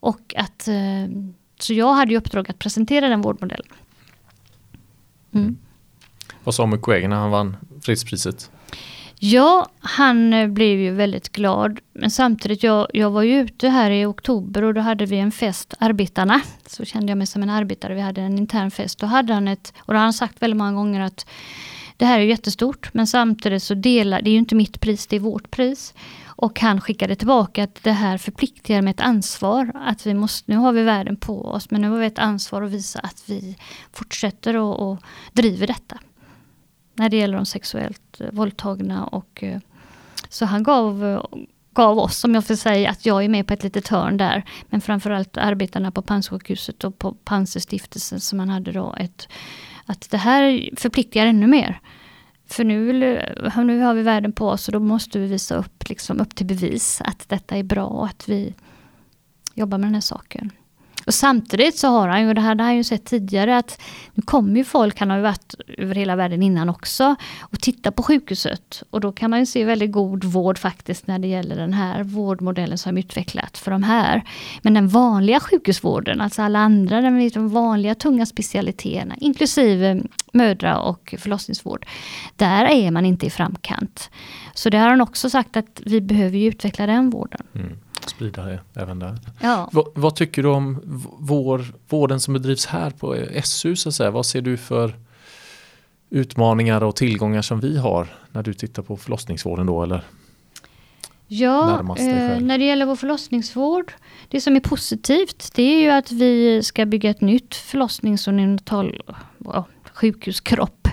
Och 0.00 0.34
att, 0.36 0.68
eh, 0.68 0.74
så 1.58 1.72
jag 1.72 1.94
hade 1.94 2.10
ju 2.10 2.18
uppdrag 2.18 2.50
att 2.50 2.58
presentera 2.58 3.08
den 3.08 3.22
vårdmodellen. 3.22 3.66
Mm. 5.34 5.58
Vad 6.44 6.54
sa 6.54 6.66
Mukwege 6.66 7.08
när 7.08 7.16
han 7.16 7.30
vann 7.30 7.56
fredspriset? 7.82 8.50
Ja, 9.20 9.68
han 9.80 10.32
eh, 10.32 10.48
blev 10.48 10.78
ju 10.78 10.90
väldigt 10.90 11.32
glad. 11.32 11.80
Men 11.92 12.10
samtidigt, 12.10 12.62
jag, 12.62 12.86
jag 12.92 13.10
var 13.10 13.22
ju 13.22 13.40
ute 13.40 13.68
här 13.68 13.90
i 13.90 14.04
oktober 14.04 14.64
och 14.64 14.74
då 14.74 14.80
hade 14.80 15.06
vi 15.06 15.18
en 15.18 15.32
fest, 15.32 15.74
arbetarna. 15.78 16.40
Så 16.66 16.84
kände 16.84 17.10
jag 17.10 17.18
mig 17.18 17.26
som 17.26 17.42
en 17.42 17.50
arbetare, 17.50 17.94
vi 17.94 18.00
hade 18.00 18.20
en 18.20 18.38
intern 18.38 18.70
fest. 18.70 18.98
Då 18.98 19.06
hade 19.06 19.34
han 19.34 19.48
ett, 19.48 19.72
och 19.78 19.92
då 19.92 19.98
har 19.98 20.04
han 20.04 20.12
sagt 20.12 20.42
väldigt 20.42 20.56
många 20.56 20.72
gånger 20.72 21.00
att 21.00 21.26
det 21.98 22.04
här 22.04 22.20
är 22.20 22.24
jättestort 22.24 22.94
men 22.94 23.06
samtidigt 23.06 23.62
så 23.62 23.74
delar, 23.74 24.22
det 24.22 24.30
är 24.30 24.32
ju 24.32 24.38
inte 24.38 24.54
mitt 24.54 24.80
pris, 24.80 25.06
det 25.06 25.16
är 25.16 25.20
vårt 25.20 25.50
pris. 25.50 25.94
Och 26.26 26.60
han 26.60 26.80
skickade 26.80 27.16
tillbaka 27.16 27.64
att 27.64 27.82
det 27.82 27.92
här 27.92 28.18
förpliktigar 28.18 28.82
med 28.82 28.90
ett 28.90 29.00
ansvar. 29.00 29.72
Att 29.74 30.06
vi 30.06 30.14
måste, 30.14 30.52
nu 30.52 30.56
har 30.56 30.72
vi 30.72 30.82
världen 30.82 31.16
på 31.16 31.44
oss 31.44 31.70
men 31.70 31.80
nu 31.80 31.88
har 31.88 31.98
vi 31.98 32.06
ett 32.06 32.18
ansvar 32.18 32.62
att 32.62 32.70
visa 32.70 32.98
att 32.98 33.22
vi 33.26 33.56
fortsätter 33.92 34.56
och, 34.56 34.90
och 34.90 34.98
driver 35.32 35.66
detta 35.66 35.98
när 36.94 37.08
det 37.08 37.16
gäller 37.16 37.36
de 37.36 37.46
sexuellt 37.46 38.20
eh, 38.20 38.30
våldtagna. 38.32 39.06
Och, 39.06 39.42
eh, 39.42 39.60
så 40.28 40.44
han 40.44 40.62
gav, 40.62 41.04
eh, 41.04 41.22
gav 41.72 41.98
oss, 41.98 42.24
om 42.24 42.34
jag 42.34 42.44
får 42.44 42.54
säga, 42.54 42.90
att 42.90 43.06
jag 43.06 43.24
är 43.24 43.28
med 43.28 43.46
på 43.46 43.54
ett 43.54 43.62
litet 43.62 43.88
hörn 43.88 44.16
där. 44.16 44.44
Men 44.68 44.80
framförallt 44.80 45.36
arbetarna 45.36 45.90
på 45.90 46.02
Panzisjukhuset 46.02 46.84
och 46.84 46.98
på 46.98 47.12
Panzerstiftelsen 47.12 48.20
som 48.20 48.38
han 48.38 48.48
hade 48.48 48.72
då 48.72 48.94
ett, 48.98 49.28
att 49.88 50.10
det 50.10 50.16
här 50.16 50.70
förpliktigar 50.76 51.26
ännu 51.26 51.46
mer. 51.46 51.80
För 52.46 52.64
nu, 52.64 52.92
nu 53.64 53.80
har 53.80 53.94
vi 53.94 54.02
världen 54.02 54.32
på 54.32 54.48
oss 54.48 54.68
och 54.68 54.72
då 54.72 54.80
måste 54.80 55.18
vi 55.18 55.26
visa 55.26 55.54
upp, 55.54 55.88
liksom, 55.88 56.20
upp 56.20 56.34
till 56.34 56.46
bevis 56.46 57.00
att 57.04 57.28
detta 57.28 57.56
är 57.56 57.62
bra 57.62 57.86
och 57.86 58.06
att 58.06 58.28
vi 58.28 58.54
jobbar 59.54 59.78
med 59.78 59.86
den 59.86 59.94
här 59.94 60.00
saken. 60.00 60.50
Och 61.08 61.14
samtidigt 61.14 61.78
så 61.78 61.88
har 61.88 62.08
han 62.08 62.22
ju, 62.22 62.34
det 62.34 62.40
här 62.40 62.48
hade 62.48 62.62
han 62.62 62.76
ju 62.76 62.84
sett 62.84 63.04
tidigare, 63.04 63.56
att 63.58 63.80
nu 64.14 64.22
kommer 64.22 64.56
ju 64.56 64.64
folk, 64.64 65.00
han 65.00 65.10
har 65.10 65.16
ju 65.16 65.22
varit 65.22 65.54
över 65.78 65.94
hela 65.94 66.16
världen 66.16 66.42
innan 66.42 66.68
också, 66.68 67.16
och 67.40 67.60
tittar 67.60 67.90
på 67.90 68.02
sjukhuset. 68.02 68.82
Och 68.90 69.00
då 69.00 69.12
kan 69.12 69.30
man 69.30 69.38
ju 69.38 69.46
se 69.46 69.64
väldigt 69.64 69.92
god 69.92 70.24
vård 70.24 70.58
faktiskt 70.58 71.06
när 71.06 71.18
det 71.18 71.28
gäller 71.28 71.56
den 71.56 71.72
här 71.72 72.02
vårdmodellen 72.02 72.78
som 72.78 72.98
utvecklat 72.98 73.58
för 73.58 73.70
de 73.70 73.82
här. 73.82 74.22
Men 74.62 74.74
den 74.74 74.88
vanliga 74.88 75.40
sjukhusvården, 75.40 76.20
alltså 76.20 76.42
alla 76.42 76.58
andra, 76.58 77.00
de 77.00 77.48
vanliga 77.48 77.94
tunga 77.94 78.26
specialiteterna, 78.26 79.14
inklusive 79.20 80.02
mödra 80.32 80.78
och 80.78 81.14
förlossningsvård, 81.18 81.86
där 82.36 82.64
är 82.64 82.90
man 82.90 83.06
inte 83.06 83.26
i 83.26 83.30
framkant. 83.30 84.10
Så 84.54 84.70
det 84.70 84.78
har 84.78 84.88
han 84.88 85.00
också 85.00 85.30
sagt 85.30 85.56
att 85.56 85.82
vi 85.84 86.00
behöver 86.00 86.38
utveckla 86.38 86.86
den 86.86 87.10
vården. 87.10 87.46
Mm 87.54 87.78
sprida 88.10 88.44
det 88.44 88.60
även 88.74 88.98
där. 88.98 89.18
Ja. 89.40 89.68
Vad, 89.72 89.86
vad, 89.94 90.16
tycker 90.16 90.42
du 90.42 90.48
om 90.48 90.80
vår, 91.18 91.64
vården 91.88 92.20
som 92.20 92.34
bedrivs 92.34 92.66
här 92.66 92.90
på 92.90 93.16
SU? 93.44 93.76
Så 93.76 93.88
att 93.88 93.94
säga? 93.94 94.10
Vad 94.10 94.26
ser 94.26 94.40
du 94.40 94.56
för 94.56 94.94
utmaningar 96.10 96.82
och 96.82 96.96
tillgångar 96.96 97.42
som 97.42 97.60
vi 97.60 97.78
har 97.78 98.08
när 98.32 98.42
du 98.42 98.54
tittar 98.54 98.82
på 98.82 98.96
förlossningsvården 98.96 99.66
då? 99.66 99.82
Eller? 99.82 100.04
Ja, 101.30 101.80
eh, 101.98 102.40
när 102.40 102.58
det 102.58 102.64
gäller 102.64 102.86
vår 102.86 102.96
förlossningsvård, 102.96 103.92
det 104.28 104.40
som 104.40 104.56
är 104.56 104.60
positivt 104.60 105.50
det 105.54 105.62
är 105.62 105.80
ju 105.80 105.90
att 105.90 106.12
vi 106.12 106.62
ska 106.62 106.86
bygga 106.86 107.10
ett 107.10 107.20
nytt 107.20 107.54
förlossnings 107.54 108.28
och 108.28 108.34
neonatal 108.34 109.02
ja, 109.44 109.64
sjukhuskropp. 109.94 110.88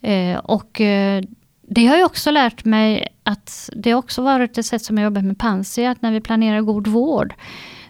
Eh, 0.00 0.38
och 0.38 0.80
eh, 0.80 1.22
det 1.66 1.86
har 1.86 1.96
jag 1.96 2.06
också 2.06 2.30
lärt 2.30 2.64
mig 2.64 3.08
att 3.22 3.70
det 3.76 3.90
har 3.90 3.98
också 3.98 4.22
varit 4.22 4.58
ett 4.58 4.66
sätt 4.66 4.84
som 4.84 4.98
jag 4.98 5.04
jobbat 5.04 5.24
med 5.24 5.38
Pansi, 5.38 5.86
att 5.86 6.02
när 6.02 6.12
vi 6.12 6.20
planerar 6.20 6.60
god 6.60 6.86
vård 6.86 7.34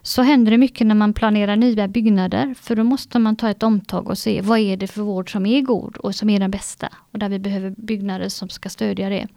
så 0.03 0.23
händer 0.23 0.51
det 0.51 0.59
mycket 0.59 0.87
när 0.87 0.95
man 0.95 1.13
planerar 1.13 1.57
nya 1.57 1.89
byggnader. 1.89 2.55
För 2.61 2.77
då 2.77 2.85
måste 2.85 3.19
man 3.19 3.37
ta 3.37 3.51
ett 3.51 3.63
omtag 3.63 4.09
och 4.09 4.19
se 4.19 4.41
vad 4.41 4.59
är 4.59 4.77
det 4.77 4.87
för 4.87 5.03
vård 5.03 5.33
som 5.33 5.47
är 5.47 5.61
god 5.61 5.97
och 5.97 6.15
som 6.15 6.31
är 6.31 6.41
den 6.41 6.51
bästa. 6.51 6.89
Och 7.13 7.19
där 7.19 7.29
vi 7.29 7.39
behöver 7.39 7.75
byggnader 7.77 8.29
som 8.29 8.49
ska 8.49 8.69
stödja 8.69 9.09
det. 9.09 9.29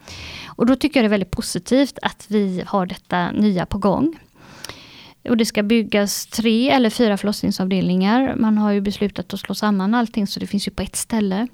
Och 0.45 0.65
då 0.65 0.75
tycker 0.75 0.99
jag 0.99 1.03
det 1.03 1.07
är 1.07 1.17
väldigt 1.17 1.31
positivt 1.31 1.99
att 2.01 2.25
vi 2.27 2.63
har 2.67 2.85
detta 2.85 3.31
nya 3.31 3.65
på 3.65 3.77
gång. 3.77 4.19
Och 5.29 5.37
det 5.37 5.45
ska 5.45 5.63
byggas 5.63 6.25
tre 6.25 6.69
eller 6.69 6.89
fyra 6.89 7.17
förlossningsavdelningar. 7.17 8.35
Man 8.35 8.57
har 8.57 8.71
ju 8.71 8.81
beslutat 8.81 9.33
att 9.33 9.39
slå 9.39 9.55
samman 9.55 9.93
allting 9.93 10.27
så 10.27 10.39
det 10.39 10.47
finns 10.47 10.67
ju 10.67 10.71
på 10.71 10.83
ett 10.83 10.95
ställe. 10.95 11.47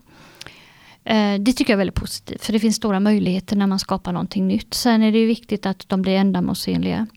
Eh, 1.06 1.40
det 1.40 1.54
tycker 1.54 1.74
jag 1.74 1.78
är 1.78 1.78
väldigt 1.78 1.96
positivt, 1.96 2.46
för 2.46 2.54
det 2.54 2.60
finns 2.60 2.76
stora 2.76 3.00
möjligheter 3.00 3.56
när 3.56 3.68
man 3.68 3.80
skapar 3.80 4.12
någonting 4.12 4.48
nytt. 4.48 4.74
Sen 4.74 5.04
är 5.04 5.12
det 5.12 5.26
viktigt 5.26 5.66
att 5.66 5.90
de 5.90 6.02
blir 6.02 6.14
ändamålsenliga. 6.14 7.08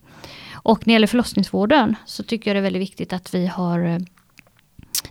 Och 0.53 0.79
när 0.79 0.85
det 0.85 0.93
gäller 0.93 1.07
förlossningsvården 1.07 1.95
så 2.05 2.23
tycker 2.23 2.49
jag 2.49 2.55
det 2.55 2.59
är 2.59 2.63
väldigt 2.63 2.81
viktigt 2.81 3.13
att 3.13 3.33
vi 3.33 3.47
har 3.47 3.85
eh, 3.85 3.97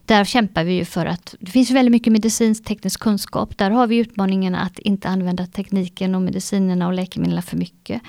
där 0.04 0.25
kämpar 0.25 0.64
vi 0.64 0.73
ju 0.73 0.85
för 0.85 1.06
att 1.06 1.35
det 1.40 1.50
finns 1.50 1.71
väldigt 1.71 1.92
mycket 1.92 2.12
medicinsk 2.12 2.64
teknisk 2.64 3.00
kunskap. 3.00 3.59
Där 3.59 3.71
har 3.71 3.87
vi 3.87 3.97
utmaningen 3.97 4.54
att 4.54 4.78
inte 4.78 5.09
använda 5.09 5.47
tekniken 5.47 6.14
och 6.14 6.23
medicinerna 6.23 6.87
och 6.87 6.92
läkemedlen 6.92 7.42
för 7.42 7.56
mycket. 7.56 8.02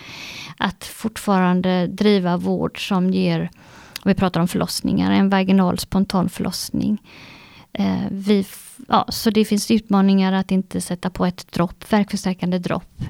Att 0.57 0.83
fortfarande 0.83 1.87
driva 1.87 2.37
vård 2.37 2.87
som 2.87 3.09
ger, 3.09 3.49
om 4.03 4.09
vi 4.09 4.13
pratar 4.13 4.41
om 4.41 4.47
förlossningar, 4.47 5.11
en 5.11 5.29
vaginal 5.29 5.79
spontan 5.79 6.29
förlossning. 6.29 7.01
Eh, 7.73 8.07
vi 8.11 8.43
ja, 8.87 9.05
så 9.09 9.29
det 9.29 9.45
finns 9.45 9.71
utmaningar 9.71 10.33
att 10.33 10.51
inte 10.51 10.81
sätta 10.81 11.09
på 11.09 11.25
ett 11.25 11.51
dropp, 11.51 11.93
verkförstärkande 11.93 12.59
dropp. 12.59 13.01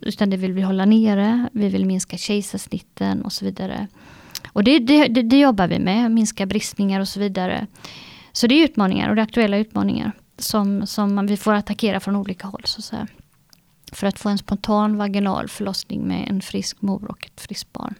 Utan 0.00 0.30
det 0.30 0.36
vill 0.36 0.52
vi 0.52 0.62
hålla 0.62 0.84
nere, 0.84 1.48
vi 1.52 1.68
vill 1.68 1.86
minska 1.86 2.16
kejsarsnitten 2.16 3.22
och 3.22 3.32
så 3.32 3.44
vidare. 3.44 3.86
Och 4.52 4.64
det, 4.64 4.78
det, 4.78 5.08
det, 5.08 5.22
det 5.22 5.38
jobbar 5.38 5.66
vi 5.66 5.78
med, 5.78 6.10
minska 6.10 6.46
bristningar 6.46 7.00
och 7.00 7.08
så 7.08 7.20
vidare. 7.20 7.66
Så 8.32 8.46
det 8.46 8.54
är 8.54 8.64
utmaningar 8.64 9.08
och 9.08 9.16
det 9.16 9.20
är 9.20 9.24
aktuella 9.24 9.56
utmaningar 9.56 10.12
som, 10.38 10.86
som 10.86 11.26
vi 11.26 11.36
får 11.36 11.52
attackera 11.52 12.00
från 12.00 12.16
olika 12.16 12.46
håll. 12.46 12.62
Så 12.64 12.78
att 12.78 12.84
säga. 12.84 13.06
För 13.92 14.06
att 14.06 14.18
få 14.18 14.28
en 14.28 14.38
spontan 14.38 14.96
vaginal 14.96 15.48
förlossning 15.48 16.08
med 16.08 16.28
en 16.30 16.40
frisk 16.40 16.82
mor 16.82 17.10
och 17.10 17.26
ett 17.26 17.40
friskt 17.40 17.72
barn. 17.72 17.94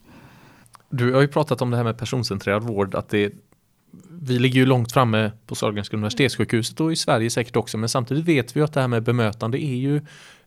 Du 0.91 1.15
har 1.15 1.21
ju 1.21 1.29
pratat 1.29 1.63
om 1.63 1.71
det 1.71 1.77
här 1.77 1.85
med 1.85 1.99
personcentrerad 1.99 2.63
vård, 2.63 2.95
att 2.95 3.09
det 3.09 3.33
vi 4.21 4.39
ligger 4.39 4.61
ju 4.61 4.67
långt 4.67 4.93
framme 4.93 5.33
på 5.47 5.55
Sahlgrenska 5.55 5.97
universitetssjukhuset 5.97 6.81
och 6.81 6.93
i 6.93 6.97
Sverige 6.97 7.31
säkert 7.31 7.57
också 7.57 7.79
men 7.79 7.89
samtidigt 7.89 8.25
vet 8.25 8.57
vi 8.57 8.61
att 8.61 8.73
det 8.73 8.81
här 8.81 8.89
med 8.89 9.03
bemötande 9.03 9.65
är 9.65 9.77
ju 9.77 10.01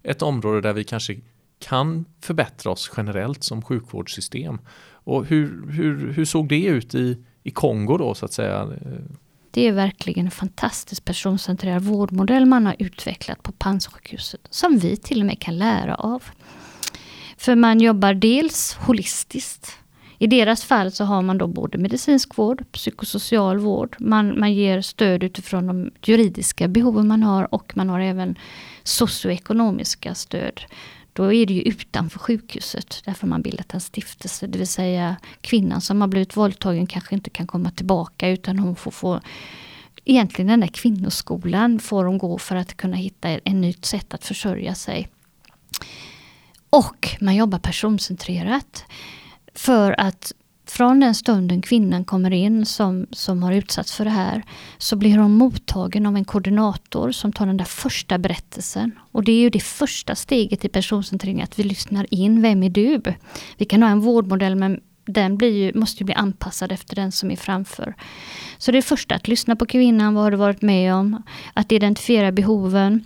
ett 0.04 0.22
område 0.22 0.62
där 0.62 0.74
vi 0.74 0.84
kanske 0.84 1.16
kan 1.60 2.06
förbättra 2.22 2.72
oss 2.72 2.92
generellt 2.98 3.44
som 3.44 3.62
sjukvårdssystem. 3.62 4.60
Och 4.92 5.26
hur, 5.26 5.72
hur, 5.72 6.14
hur 6.14 6.26
såg 6.26 6.48
det 6.48 6.66
ut 6.66 6.96
i, 6.96 7.18
i 7.44 7.52
Kongo 7.52 7.98
då 7.98 8.14
så 8.16 8.26
att 8.26 8.34
säga? 8.34 8.70
Det 9.52 9.68
är 9.68 9.72
verkligen 9.72 10.26
en 10.26 10.32
fantastisk 10.32 11.06
personcentrerad 11.06 11.82
vårdmodell 11.82 12.46
man 12.46 12.66
har 12.66 12.76
utvecklat 12.80 13.44
på 13.44 13.52
Panzisjukhuset 13.52 14.48
som 14.50 14.78
vi 14.78 14.98
till 14.98 15.20
och 15.20 15.26
med 15.26 15.40
kan 15.40 15.58
lära 15.58 15.96
av. 15.96 16.24
För 17.38 17.56
man 17.56 17.80
jobbar 17.80 18.14
dels 18.14 18.74
holistiskt 18.74 19.78
i 20.20 20.28
deras 20.28 20.64
fall 20.64 20.92
så 20.92 21.04
har 21.04 21.22
man 21.22 21.38
då 21.38 21.48
både 21.48 21.78
medicinsk 21.78 22.38
vård, 22.38 22.72
psykosocial 22.72 23.60
vård, 23.60 23.96
man, 24.00 24.40
man 24.40 24.54
ger 24.54 24.82
stöd 24.82 25.24
utifrån 25.24 25.68
de 25.68 25.92
juridiska 26.04 26.68
behoven 26.68 27.08
man 27.08 27.24
har 27.24 27.54
och 27.54 27.78
man 27.78 27.90
har 27.90 28.00
även 28.00 28.36
socioekonomiska 28.84 30.16
stöd. 30.16 30.62
Då 31.14 31.34
är 31.34 31.46
det 31.46 31.54
ju 31.54 31.62
utanför 31.62 32.20
sjukhuset, 32.20 33.02
därför 33.06 33.22
har 33.22 33.30
man 33.30 33.42
bildat 33.42 33.74
en 33.74 33.82
stiftelse. 33.82 34.48
Det 34.48 34.58
vill 34.58 34.68
säga 34.68 35.16
kvinnan 35.42 35.82
som 35.82 36.02
har 36.02 36.08
blivit 36.08 36.38
våldtagen 36.38 36.88
kanske 36.88 37.16
inte 37.16 37.30
kan 37.30 37.48
komma 37.48 37.72
tillbaka 37.72 38.30
utan 38.30 38.60
hon 38.60 38.76
får 38.76 38.92
få 38.92 39.22
Egentligen 40.08 40.48
den 40.48 40.60
där 40.60 40.68
kvinnoskolan 40.68 41.80
får 41.80 42.04
hon 42.04 42.18
gå 42.18 42.38
för 42.38 42.56
att 42.56 42.78
kunna 42.78 42.98
hitta 42.98 43.30
ett 43.30 43.54
nytt 43.54 43.86
sätt 43.86 44.14
att 44.14 44.26
försörja 44.26 44.76
sig. 44.76 45.08
Och 46.70 47.16
man 47.22 47.36
jobbar 47.36 47.60
personcentrerat. 47.60 48.84
För 49.56 49.96
att 50.00 50.32
från 50.68 51.00
den 51.00 51.16
stunden 51.16 51.62
kvinnan 51.62 52.06
kommer 52.06 52.34
in 52.34 52.66
som, 52.66 53.08
som 53.12 53.44
har 53.44 53.52
utsatts 53.52 53.96
för 53.96 54.06
det 54.06 54.12
här 54.12 54.44
så 54.78 54.96
blir 54.96 55.18
hon 55.18 55.32
mottagen 55.32 56.06
av 56.06 56.16
en 56.16 56.26
koordinator 56.26 57.12
som 57.12 57.34
tar 57.34 57.46
den 57.46 57.58
där 57.58 57.66
första 57.66 58.18
berättelsen. 58.18 58.92
Och 59.12 59.24
det 59.24 59.32
är 59.32 59.40
ju 59.40 59.50
det 59.50 59.64
första 59.64 60.16
steget 60.16 60.66
i 60.66 60.70
personcentrering, 60.70 61.42
att 61.42 61.60
vi 61.60 61.64
lyssnar 61.64 62.14
in. 62.14 62.42
Vem 62.42 62.64
är 62.64 62.70
du? 62.70 63.02
Vi 63.58 63.66
kan 63.66 63.84
ha 63.84 63.90
en 63.90 64.00
vårdmodell 64.00 64.56
men 64.56 64.80
den 65.06 65.38
blir 65.38 65.52
ju, 65.52 65.80
måste 65.80 66.04
ju 66.04 66.06
bli 66.06 66.16
anpassad 66.16 66.72
efter 66.72 66.96
den 66.96 67.12
som 67.12 67.32
är 67.32 67.36
framför. 67.36 67.96
Så 68.58 68.72
det 68.72 68.78
är 68.78 68.82
första 68.82 69.16
att 69.16 69.28
lyssna 69.28 69.56
på 69.56 69.66
kvinnan, 69.66 70.14
vad 70.14 70.24
har 70.24 70.32
du 70.32 70.38
varit 70.38 70.62
med 70.62 70.94
om? 70.94 71.24
Att 71.54 71.72
identifiera 71.72 72.32
behoven. 72.32 73.06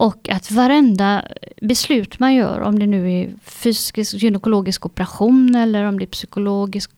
Och 0.00 0.28
att 0.28 0.50
varenda 0.50 1.24
beslut 1.62 2.18
man 2.18 2.34
gör, 2.34 2.60
om 2.60 2.78
det 2.78 2.86
nu 2.86 3.12
är 3.12 3.30
fysisk 3.42 4.14
gynekologisk 4.14 4.86
operation 4.86 5.54
eller 5.54 5.84
om 5.84 5.98
det 5.98 6.04
är 6.04 6.06
psykologisk, 6.06 6.90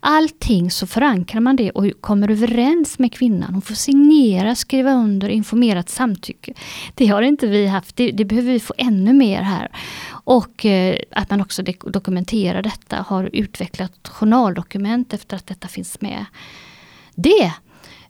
allting 0.00 0.70
så 0.70 0.86
förankrar 0.86 1.40
man 1.40 1.56
det 1.56 1.70
och 1.70 1.86
kommer 2.00 2.30
överens 2.30 2.98
med 2.98 3.12
kvinnan. 3.12 3.52
Hon 3.52 3.62
får 3.62 3.74
signera, 3.74 4.54
skriva 4.54 4.92
under, 4.92 5.28
informerat 5.28 5.88
samtycke. 5.88 6.54
Det 6.94 7.06
har 7.06 7.22
inte 7.22 7.46
vi 7.46 7.66
haft, 7.66 7.96
det, 7.96 8.10
det 8.10 8.24
behöver 8.24 8.52
vi 8.52 8.60
få 8.60 8.74
ännu 8.78 9.12
mer 9.12 9.42
här. 9.42 9.70
Och 10.08 10.66
eh, 10.66 10.96
att 11.10 11.30
man 11.30 11.40
också 11.40 11.62
dokumenterar 11.86 12.62
detta, 12.62 13.04
har 13.08 13.30
utvecklat 13.32 14.08
journaldokument 14.08 15.12
efter 15.12 15.36
att 15.36 15.46
detta 15.46 15.68
finns 15.68 16.00
med. 16.00 16.24
Det 17.14 17.52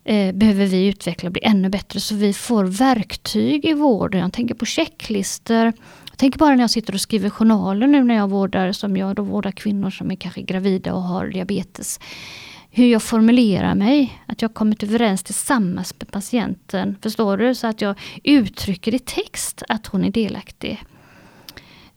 eh, 0.07 0.31
behöver 0.31 0.65
vi 0.65 0.87
utveckla 0.87 1.27
och 1.27 1.33
bli 1.33 1.41
ännu 1.43 1.69
bättre 1.69 1.99
så 1.99 2.15
vi 2.15 2.33
får 2.33 2.63
verktyg 2.63 3.65
i 3.65 3.73
vården. 3.73 4.21
Jag 4.21 4.33
tänker 4.33 4.55
på 4.55 4.65
checklistor. 4.65 5.73
Jag 6.09 6.17
tänker 6.17 6.39
bara 6.39 6.55
när 6.55 6.63
jag 6.63 6.69
sitter 6.69 6.93
och 6.93 7.01
skriver 7.01 7.29
journaler 7.29 7.87
nu 7.87 8.03
när 8.03 8.15
jag 8.15 8.29
vårdar, 8.29 8.71
som 8.71 8.97
jag 8.97 9.15
då 9.15 9.23
vårdar 9.23 9.51
kvinnor 9.51 9.89
som 9.89 10.11
är 10.11 10.15
kanske 10.15 10.41
gravida 10.41 10.93
och 10.93 11.01
har 11.01 11.27
diabetes. 11.27 11.99
Hur 12.71 12.85
jag 12.85 13.03
formulerar 13.03 13.75
mig, 13.75 14.21
att 14.25 14.41
jag 14.41 14.53
kommit 14.53 14.83
överens 14.83 15.23
tillsammans 15.23 15.93
med 15.99 16.11
patienten. 16.11 16.95
Förstår 17.01 17.37
du? 17.37 17.55
Så 17.55 17.67
att 17.67 17.81
jag 17.81 17.95
uttrycker 18.23 18.95
i 18.95 18.99
text 18.99 19.63
att 19.69 19.87
hon 19.87 20.05
är 20.05 20.11
delaktig. 20.11 20.83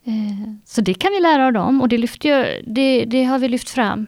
Eh, 0.05 0.55
så 0.65 0.81
det 0.81 0.95
kan 0.95 1.13
vi 1.13 1.21
lära 1.21 1.47
av 1.47 1.53
dem 1.53 1.81
och 1.81 1.89
det, 1.89 1.99
lyfter 1.99 2.29
jag, 2.29 2.47
det, 2.67 3.05
det 3.05 3.25
har 3.25 3.39
vi 3.39 3.49
lyft 3.49 3.71
fram. 3.71 4.07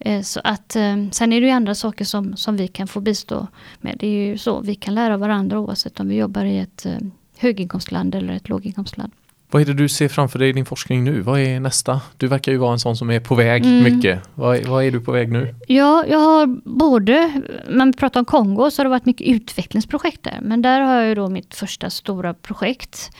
Eh, 0.00 0.22
så 0.22 0.40
att, 0.44 0.76
eh, 0.76 0.96
sen 1.10 1.32
är 1.32 1.40
det 1.40 1.46
ju 1.46 1.52
andra 1.52 1.74
saker 1.74 2.04
som, 2.04 2.36
som 2.36 2.56
vi 2.56 2.68
kan 2.68 2.88
få 2.88 3.00
bistå 3.00 3.46
med. 3.80 3.96
Det 3.98 4.06
är 4.06 4.26
ju 4.26 4.38
så, 4.38 4.60
vi 4.60 4.74
kan 4.74 4.94
lära 4.94 5.16
varandra 5.16 5.58
oavsett 5.58 6.00
om 6.00 6.08
vi 6.08 6.16
jobbar 6.16 6.44
i 6.44 6.58
ett 6.58 6.86
eh, 6.86 6.92
höginkomstland 7.38 8.14
eller 8.14 8.32
ett 8.32 8.48
låginkomstland. 8.48 9.12
Vad 9.50 9.62
är 9.62 9.66
det 9.66 9.74
du 9.74 9.88
ser 9.88 10.08
framför 10.08 10.38
dig 10.38 10.48
i 10.48 10.52
din 10.52 10.66
forskning 10.66 11.04
nu? 11.04 11.20
Vad 11.20 11.40
är 11.40 11.60
nästa? 11.60 12.00
Du 12.16 12.26
verkar 12.26 12.52
ju 12.52 12.58
vara 12.58 12.72
en 12.72 12.78
sån 12.78 12.96
som 12.96 13.10
är 13.10 13.20
på 13.20 13.34
väg 13.34 13.66
mm. 13.66 13.94
mycket. 13.94 14.20
Vad, 14.34 14.66
vad, 14.66 14.84
är 14.84 14.90
du 14.90 15.00
på 15.00 15.12
väg 15.12 15.32
nu? 15.32 15.54
Ja, 15.66 16.04
jag 16.08 16.18
har 16.18 16.46
både, 16.64 17.42
man 17.68 17.92
pratar 17.92 18.20
om 18.20 18.24
Kongo 18.24 18.70
så 18.70 18.80
har 18.80 18.84
det 18.84 18.90
varit 18.90 19.06
mycket 19.06 19.26
utvecklingsprojekt 19.26 20.22
där. 20.22 20.38
Men 20.42 20.62
där 20.62 20.80
har 20.80 21.02
jag 21.02 21.16
då 21.16 21.28
mitt 21.28 21.54
första 21.54 21.90
stora 21.90 22.34
projekt 22.34 23.10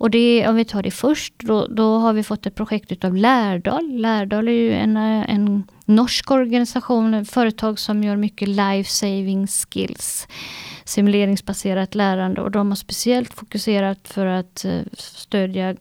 och 0.00 0.10
det, 0.10 0.48
om 0.48 0.56
vi 0.56 0.64
tar 0.64 0.82
det 0.82 0.90
först, 0.90 1.34
då, 1.38 1.66
då 1.66 1.98
har 1.98 2.12
vi 2.12 2.22
fått 2.22 2.46
ett 2.46 2.54
projekt 2.54 2.92
utav 2.92 3.16
Lärdal. 3.16 3.96
Lärdal 3.96 4.48
är 4.48 4.52
ju 4.52 4.72
en, 4.72 4.96
eh, 4.96 5.30
en 5.30 5.64
norsk 5.84 6.30
organisation, 6.30 7.14
ett 7.14 7.30
företag 7.30 7.78
som 7.78 8.04
gör 8.04 8.16
mycket 8.16 8.48
life 8.48 8.90
saving 8.90 9.46
skills. 9.46 10.28
Simuleringsbaserat 10.84 11.94
lärande 11.94 12.40
och 12.40 12.50
de 12.50 12.68
har 12.68 12.76
speciellt 12.76 13.34
fokuserat 13.34 14.08
för 14.08 14.26
att 14.26 14.64
eh, 14.64 14.80
stödja 14.92 15.76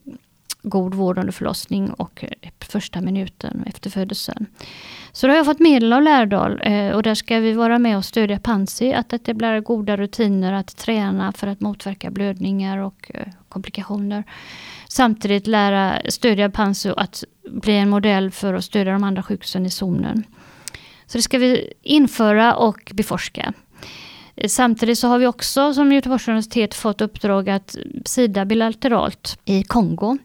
god 0.61 0.93
vård 0.93 1.17
under 1.17 1.31
förlossning 1.31 1.89
och 1.89 2.23
eh, 2.23 2.49
första 2.59 3.01
minuten 3.01 3.63
efter 3.67 3.89
födelsen. 3.89 4.45
Så 5.11 5.27
då 5.27 5.33
har 5.33 5.37
jag 5.37 5.45
fått 5.45 5.59
medel 5.59 5.93
av 5.93 6.01
Lärdal 6.01 6.61
och 6.93 7.03
där 7.03 7.15
ska 7.15 7.39
vi 7.39 7.53
vara 7.53 7.79
med 7.79 7.97
och 7.97 8.05
stödja 8.05 8.39
Pansy 8.39 8.93
att 8.93 9.13
etablera 9.13 9.59
goda 9.59 9.97
rutiner 9.97 10.53
att 10.53 10.77
träna 10.77 11.31
för 11.31 11.47
att 11.47 11.59
motverka 11.59 12.11
blödningar 12.11 12.77
och 12.77 13.11
komplikationer. 13.49 14.23
Samtidigt 14.87 15.47
lära 15.47 16.01
stödja 16.09 16.49
Panso 16.49 16.93
att 16.93 17.23
bli 17.49 17.73
en 17.73 17.89
modell 17.89 18.31
för 18.31 18.53
att 18.53 18.63
stödja 18.63 18.93
de 18.93 19.03
andra 19.03 19.23
sjukhusen 19.23 19.65
i 19.65 19.69
zonen. 19.69 20.23
Så 21.05 21.17
det 21.17 21.21
ska 21.21 21.37
vi 21.37 21.73
införa 21.81 22.55
och 22.55 22.91
beforska. 22.93 23.53
Samtidigt 24.47 24.99
så 24.99 25.07
har 25.07 25.19
vi 25.19 25.27
också 25.27 25.73
som 25.73 25.91
Göteborgs 25.91 26.27
universitet 26.27 26.73
fått 26.73 27.01
uppdrag 27.01 27.49
att 27.49 27.75
Sida 28.05 28.45
bilateralt 28.45 29.39
i 29.45 29.63
Kongo 29.63 30.17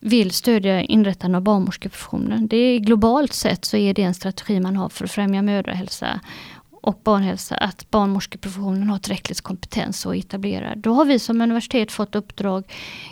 vill 0.00 0.30
stödja 0.30 0.82
inrättande 0.82 1.36
av 1.38 1.42
barnmorskeprofessionen. 1.42 2.46
Det 2.46 2.56
är 2.56 2.78
globalt 2.78 3.32
sett 3.32 3.64
så 3.64 3.76
är 3.76 3.94
det 3.94 4.02
en 4.02 4.14
strategi 4.14 4.60
man 4.60 4.76
har 4.76 4.88
för 4.88 5.04
att 5.04 5.10
främja 5.10 5.42
mödrahälsa 5.42 6.20
och 6.80 7.00
barnhälsa 7.04 7.54
att 7.54 7.90
barnmorskeprofessionen 7.90 8.90
har 8.90 8.98
tillräckligt 8.98 9.40
kompetens 9.40 10.06
och 10.06 10.16
etablerad. 10.16 10.78
Då 10.78 10.92
har 10.94 11.04
vi 11.04 11.18
som 11.18 11.40
universitet 11.40 11.92
fått 11.92 12.14
uppdrag 12.14 12.64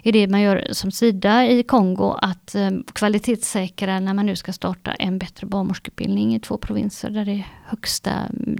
i 0.02 0.12
det 0.12 0.28
man 0.28 0.40
gör 0.40 0.68
som 0.72 0.90
Sida 0.90 1.46
i 1.46 1.62
Kongo 1.62 2.14
att 2.22 2.54
eh, 2.54 2.70
kvalitetssäkra 2.92 4.00
när 4.00 4.14
man 4.14 4.26
nu 4.26 4.36
ska 4.36 4.52
starta 4.52 4.92
en 4.92 5.18
bättre 5.18 5.46
barnmorskeutbildning 5.46 6.34
i 6.34 6.40
två 6.40 6.58
provinser 6.58 7.10
där 7.10 7.24
det 7.24 7.32
är 7.32 7.46
högsta 7.66 8.12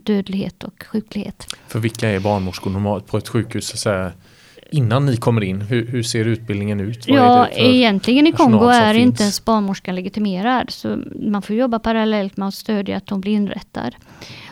dödlighet 0.03 0.65
och 0.65 0.85
sjuklighet. 0.87 1.47
För 1.69 1.79
vilka 1.79 2.09
är 2.11 2.21
barnmorskor 2.21 2.71
normalt 2.71 3.07
på 3.07 3.19
ett 3.19 3.29
sjukhus? 3.29 3.81
Så 3.81 4.11
innan 4.71 5.07
ni 5.07 5.17
kommer 5.17 5.45
in, 5.45 5.61
hur, 5.61 5.87
hur 5.87 6.03
ser 6.03 6.25
utbildningen 6.25 6.81
ut? 6.81 7.09
Vad 7.09 7.19
ja, 7.19 7.49
egentligen 7.49 8.27
i 8.27 8.33
Kongo 8.33 8.69
är 8.69 8.95
finns? 8.95 9.07
inte 9.07 9.23
ens 9.23 9.45
barnmorskan 9.45 9.95
legitimerad. 9.95 10.71
Så 10.71 11.03
man 11.21 11.43
får 11.43 11.57
jobba 11.57 11.79
parallellt 11.79 12.37
med 12.37 12.49
att 12.49 12.55
stödja 12.55 12.97
att 12.97 13.07
de 13.07 13.21
blir 13.21 13.33
inrättad. 13.33 13.95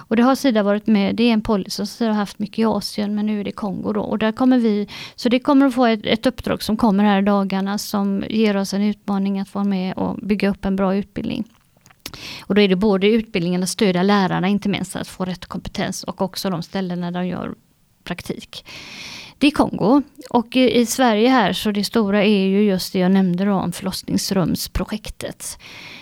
Och 0.08 0.16
det 0.16 0.22
har 0.22 0.34
Sida 0.34 0.62
varit 0.62 0.86
med, 0.86 1.16
det 1.16 1.22
är 1.22 1.32
en 1.32 1.40
policy 1.40 1.70
som 1.70 1.86
Sida 1.86 2.10
har 2.10 2.16
haft 2.16 2.38
mycket 2.38 2.58
i 2.58 2.64
Asien 2.64 3.14
men 3.14 3.26
nu 3.26 3.40
är 3.40 3.44
det 3.44 3.52
Kongo 3.52 3.92
då. 3.92 4.00
Och 4.00 4.18
där 4.18 4.32
kommer 4.32 4.58
vi, 4.58 4.88
så 5.16 5.28
det 5.28 5.38
kommer 5.38 5.66
att 5.66 5.74
få 5.74 5.86
ett, 5.86 6.06
ett 6.06 6.26
uppdrag 6.26 6.62
som 6.62 6.76
kommer 6.76 7.04
här 7.04 7.22
i 7.22 7.24
dagarna 7.24 7.78
som 7.78 8.24
ger 8.30 8.56
oss 8.56 8.74
en 8.74 8.82
utmaning 8.82 9.40
att 9.40 9.54
vara 9.54 9.64
med 9.64 9.94
och 9.94 10.16
bygga 10.16 10.50
upp 10.50 10.64
en 10.64 10.76
bra 10.76 10.96
utbildning. 10.96 11.44
Och 12.40 12.54
då 12.54 12.60
är 12.60 12.68
det 12.68 12.76
både 12.76 13.06
utbildningen 13.06 13.62
att 13.62 13.68
stödja 13.68 14.02
lärarna, 14.02 14.48
inte 14.48 14.68
minst 14.68 14.96
att 14.96 15.08
få 15.08 15.24
rätt 15.24 15.46
kompetens 15.46 16.02
och 16.04 16.22
också 16.22 16.50
de 16.50 16.62
ställen 16.62 17.00
där 17.00 17.10
de 17.10 17.26
gör 17.26 17.54
praktik. 18.04 18.64
Det 19.38 19.46
är 19.46 19.50
Kongo. 19.50 20.02
Och 20.30 20.56
i, 20.56 20.86
Sverige 20.86 21.28
här 21.28 21.52
så 21.52 21.70
det 21.70 21.84
stora 21.84 22.24
är 22.24 22.46
ju 22.46 22.62
just 22.62 22.92
det 22.92 22.98
jag 22.98 23.10
nämnde 23.12 23.44
då 23.44 23.52
om 23.52 23.72
förlossningsrumsprojektet. 23.72 25.58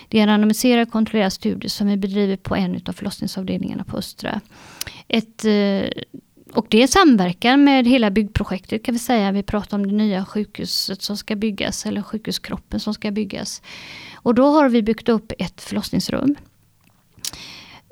Det 0.09 0.17
är 0.17 0.21
en 0.21 0.29
randomiserad 0.29 0.91
kontrollerad 0.91 1.33
studie 1.33 1.69
som 1.69 1.87
vi 1.87 1.97
bedriver 1.97 2.37
på 2.37 2.55
en 2.55 2.81
av 2.85 2.93
förlossningsavdelningarna 2.93 3.83
på 3.83 3.97
Östra. 3.97 4.41
Ett, 5.07 5.45
eh, 5.45 6.03
och 6.53 6.65
det 6.69 6.83
är 6.83 6.87
samverkan 6.87 7.63
med 7.63 7.87
hela 7.87 8.11
byggprojektet 8.11 8.83
kan 8.85 8.93
vi 8.93 8.99
säga. 8.99 9.31
Vi 9.31 9.43
pratar 9.43 9.77
om 9.77 9.87
det 9.87 9.93
nya 9.93 10.25
sjukhuset 10.25 11.01
som 11.01 11.17
ska 11.17 11.35
byggas 11.35 11.85
eller 11.85 12.01
sjukhuskroppen 12.01 12.79
som 12.79 12.93
ska 12.93 13.11
byggas. 13.11 13.61
Och 14.15 14.35
då 14.35 14.45
har 14.45 14.69
vi 14.69 14.81
byggt 14.81 15.09
upp 15.09 15.31
ett 15.39 15.61
förlossningsrum 15.61 16.35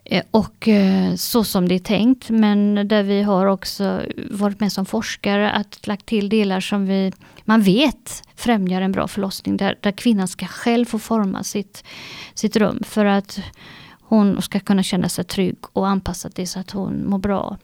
Eh, 0.05 0.24
och 0.31 0.67
eh, 0.67 1.15
så 1.15 1.43
som 1.43 1.67
det 1.67 1.75
är 1.75 1.79
tänkt, 1.79 2.29
men 2.29 2.88
där 2.88 3.03
vi 3.03 3.22
har 3.22 3.45
också 3.45 4.01
varit 4.31 4.60
med 4.60 4.72
som 4.72 4.86
forskare 4.86 5.51
att 5.51 5.88
lagt 5.88 6.05
till 6.05 6.29
delar 6.29 6.60
som 6.60 6.86
vi, 6.86 7.12
man 7.43 7.62
vet 7.62 8.24
främjar 8.36 8.81
en 8.81 8.91
bra 8.91 9.07
förlossning. 9.07 9.57
Där, 9.57 9.77
där 9.81 9.91
kvinnan 9.91 10.27
ska 10.27 10.45
själv 10.45 10.86
få 10.86 11.00
forma 11.00 11.43
sitt, 11.43 11.83
sitt 12.33 12.55
rum 12.55 12.79
för 12.86 13.05
att 13.05 13.39
hon 14.01 14.41
ska 14.41 14.60
kunna 14.60 14.83
känna 14.83 15.10
sig 15.10 15.24
trygg 15.24 15.57
och 15.74 15.88
anpassa 15.88 16.29
det 16.36 16.48
så 16.48 16.60
att 16.60 16.72
hon 16.72 17.10
mår 17.10 17.17
bra. 17.17 17.57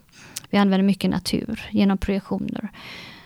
Vi 0.49 0.57
använder 0.57 0.85
mycket 0.85 1.09
natur 1.09 1.69
genom 1.71 1.97
projektioner. 1.97 2.69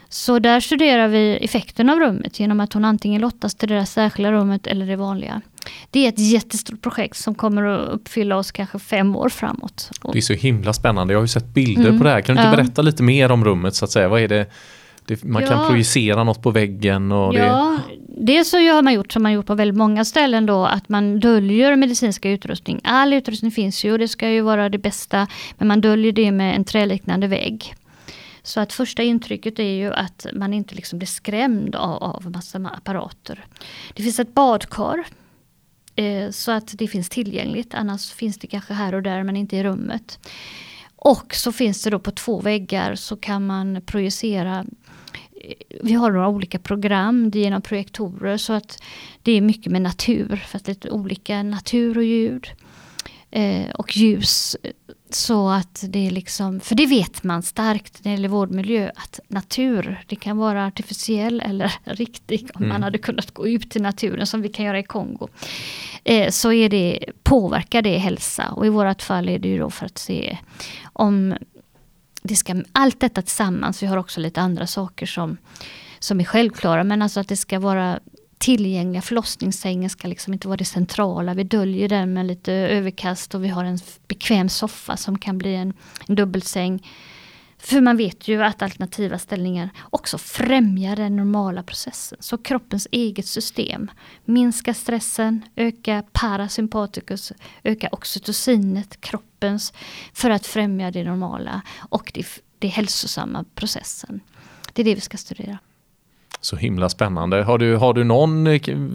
Så 0.08 0.38
där 0.38 0.60
studerar 0.60 1.08
vi 1.08 1.36
effekten 1.36 1.90
av 1.90 1.98
rummet 2.00 2.40
genom 2.40 2.60
att 2.60 2.72
hon 2.72 2.84
antingen 2.84 3.20
lottas 3.20 3.54
till 3.54 3.68
det 3.68 3.74
där 3.74 3.84
särskilda 3.84 4.32
rummet 4.32 4.66
eller 4.66 4.86
det 4.86 4.96
vanliga. 4.96 5.42
Det 5.90 6.04
är 6.04 6.08
ett 6.08 6.18
jättestort 6.18 6.82
projekt 6.82 7.16
som 7.16 7.34
kommer 7.34 7.62
att 7.62 7.88
uppfylla 7.88 8.36
oss 8.36 8.52
kanske 8.52 8.78
fem 8.78 9.16
år 9.16 9.28
framåt. 9.28 9.90
Det 10.12 10.18
är 10.18 10.22
så 10.22 10.32
himla 10.32 10.72
spännande. 10.72 11.12
Jag 11.12 11.18
har 11.18 11.24
ju 11.24 11.28
sett 11.28 11.54
bilder 11.54 11.88
mm, 11.88 11.98
på 11.98 12.04
det 12.04 12.10
här. 12.10 12.20
Kan 12.20 12.36
du 12.36 12.42
inte 12.42 12.50
ja. 12.50 12.56
berätta 12.56 12.82
lite 12.82 13.02
mer 13.02 13.32
om 13.32 13.44
rummet 13.44 13.74
så 13.74 13.84
att 13.84 13.90
säga? 13.90 14.08
Vad 14.08 14.20
är 14.20 14.28
det? 14.28 14.46
det 15.06 15.24
man 15.24 15.42
ja. 15.42 15.48
kan 15.48 15.68
projicera 15.68 16.24
något 16.24 16.42
på 16.42 16.50
väggen. 16.50 17.12
Och 17.12 17.34
ja, 17.34 17.78
det... 18.08 18.36
det 18.36 18.44
så 18.44 18.56
har 18.56 18.82
man 18.82 18.94
gjort 18.94 19.12
som 19.12 19.22
man 19.22 19.32
gjort 19.32 19.46
på 19.46 19.54
väldigt 19.54 19.76
många 19.76 20.04
ställen 20.04 20.46
då 20.46 20.66
att 20.66 20.88
man 20.88 21.20
döljer 21.20 21.76
medicinska 21.76 22.30
utrustning. 22.30 22.80
All 22.84 23.12
utrustning 23.12 23.50
finns 23.50 23.84
ju 23.84 23.92
och 23.92 23.98
det 23.98 24.08
ska 24.08 24.28
ju 24.28 24.40
vara 24.40 24.68
det 24.68 24.78
bästa. 24.78 25.26
Men 25.58 25.68
man 25.68 25.80
döljer 25.80 26.12
det 26.12 26.32
med 26.32 26.56
en 26.56 26.64
träliknande 26.64 27.26
vägg. 27.26 27.74
Så 28.42 28.60
att 28.60 28.72
första 28.72 29.02
intrycket 29.02 29.58
är 29.58 29.62
ju 29.62 29.92
att 29.92 30.26
man 30.34 30.54
inte 30.54 30.74
liksom 30.74 30.98
blir 30.98 31.06
skrämd 31.06 31.76
av, 31.76 32.02
av 32.02 32.30
massa 32.30 32.58
apparater. 32.58 33.44
Det 33.94 34.02
finns 34.02 34.18
ett 34.18 34.34
badkar. 34.34 35.04
Eh, 35.96 36.30
så 36.30 36.52
att 36.52 36.78
det 36.78 36.88
finns 36.88 37.08
tillgängligt, 37.08 37.74
annars 37.74 38.12
finns 38.12 38.38
det 38.38 38.46
kanske 38.46 38.74
här 38.74 38.94
och 38.94 39.02
där 39.02 39.22
men 39.22 39.36
inte 39.36 39.56
i 39.56 39.64
rummet. 39.64 40.18
Och 40.96 41.34
så 41.34 41.52
finns 41.52 41.82
det 41.82 41.90
då 41.90 41.98
på 41.98 42.10
två 42.10 42.40
väggar 42.40 42.94
så 42.94 43.16
kan 43.16 43.46
man 43.46 43.80
projicera. 43.86 44.64
Eh, 45.44 45.78
vi 45.82 45.92
har 45.92 46.10
några 46.10 46.28
olika 46.28 46.58
program. 46.58 47.30
Genom 47.34 47.62
projektorer. 47.62 48.36
Så 48.36 48.52
att 48.52 48.82
det 49.22 49.32
är 49.32 49.40
mycket 49.40 49.72
med 49.72 49.82
natur, 49.82 50.36
för 50.46 50.56
att 50.56 50.64
det 50.64 50.84
är 50.84 50.92
olika 50.92 51.42
natur 51.42 51.98
och 51.98 52.04
ljud. 52.04 52.46
Eh, 53.30 53.70
och 53.70 53.96
ljus 53.96 54.56
så 55.14 55.48
att 55.48 55.84
det 55.88 56.06
är 56.06 56.10
liksom, 56.10 56.60
för 56.60 56.74
det 56.74 56.86
vet 56.86 57.22
man 57.22 57.42
starkt 57.42 58.04
när 58.04 58.10
det 58.10 58.16
gäller 58.16 58.28
vårdmiljö, 58.28 58.90
att 58.94 59.20
natur, 59.28 60.04
det 60.06 60.16
kan 60.16 60.36
vara 60.36 60.66
artificiell 60.66 61.40
eller 61.40 61.72
riktig, 61.84 62.50
om 62.54 62.62
mm. 62.62 62.68
man 62.68 62.82
hade 62.82 62.98
kunnat 62.98 63.34
gå 63.34 63.48
ut 63.48 63.76
i 63.76 63.80
naturen 63.80 64.26
som 64.26 64.42
vi 64.42 64.48
kan 64.48 64.64
göra 64.64 64.78
i 64.78 64.82
Kongo. 64.82 65.28
Eh, 66.04 66.30
så 66.30 66.52
är 66.52 66.68
det, 66.68 67.04
påverkar 67.22 67.82
det 67.82 67.98
hälsa 67.98 68.48
och 68.50 68.66
i 68.66 68.68
vårt 68.68 69.02
fall 69.02 69.28
är 69.28 69.38
det 69.38 69.48
ju 69.48 69.58
då 69.58 69.70
för 69.70 69.86
att 69.86 69.98
se 69.98 70.38
om 70.92 71.34
det 72.22 72.36
ska, 72.36 72.62
allt 72.72 73.00
detta 73.00 73.22
tillsammans, 73.22 73.82
vi 73.82 73.86
har 73.86 73.96
också 73.96 74.20
lite 74.20 74.40
andra 74.40 74.66
saker 74.66 75.06
som, 75.06 75.36
som 75.98 76.20
är 76.20 76.24
självklara, 76.24 76.84
men 76.84 77.02
alltså 77.02 77.20
att 77.20 77.28
det 77.28 77.36
ska 77.36 77.58
vara 77.58 77.98
tillgängliga. 78.44 79.02
Förlossningssängen 79.02 79.90
ska 79.90 80.08
liksom 80.08 80.32
inte 80.32 80.48
vara 80.48 80.56
det 80.56 80.64
centrala. 80.64 81.34
Vi 81.34 81.44
döljer 81.44 81.88
den 81.88 82.12
med 82.12 82.26
lite 82.26 82.52
överkast 82.52 83.34
och 83.34 83.44
vi 83.44 83.48
har 83.48 83.64
en 83.64 83.78
bekväm 84.08 84.48
soffa 84.48 84.96
som 84.96 85.18
kan 85.18 85.38
bli 85.38 85.54
en, 85.54 85.72
en 86.08 86.14
dubbelsäng. 86.14 86.88
För 87.58 87.80
man 87.80 87.96
vet 87.96 88.28
ju 88.28 88.42
att 88.42 88.62
alternativa 88.62 89.18
ställningar 89.18 89.70
också 89.90 90.18
främjar 90.18 90.96
den 90.96 91.16
normala 91.16 91.62
processen. 91.62 92.18
Så 92.20 92.38
kroppens 92.38 92.88
eget 92.90 93.26
system 93.26 93.90
minskar 94.24 94.72
stressen, 94.72 95.42
ökar 95.56 96.04
parasympaticus, 96.12 97.32
ökar 97.64 97.94
oxytocinet, 97.94 99.00
kroppens, 99.00 99.72
för 100.12 100.30
att 100.30 100.46
främja 100.46 100.90
det 100.90 101.04
normala 101.04 101.62
och 101.78 102.10
det, 102.14 102.26
det 102.58 102.68
hälsosamma 102.68 103.44
processen. 103.54 104.20
Det 104.72 104.82
är 104.82 104.84
det 104.84 104.94
vi 104.94 105.00
ska 105.00 105.16
studera. 105.16 105.58
Så 106.44 106.56
himla 106.56 106.88
spännande. 106.88 107.42
Har 107.42 107.58
du, 107.58 107.76
har 107.76 107.94
du, 107.94 108.04
någon, 108.04 108.46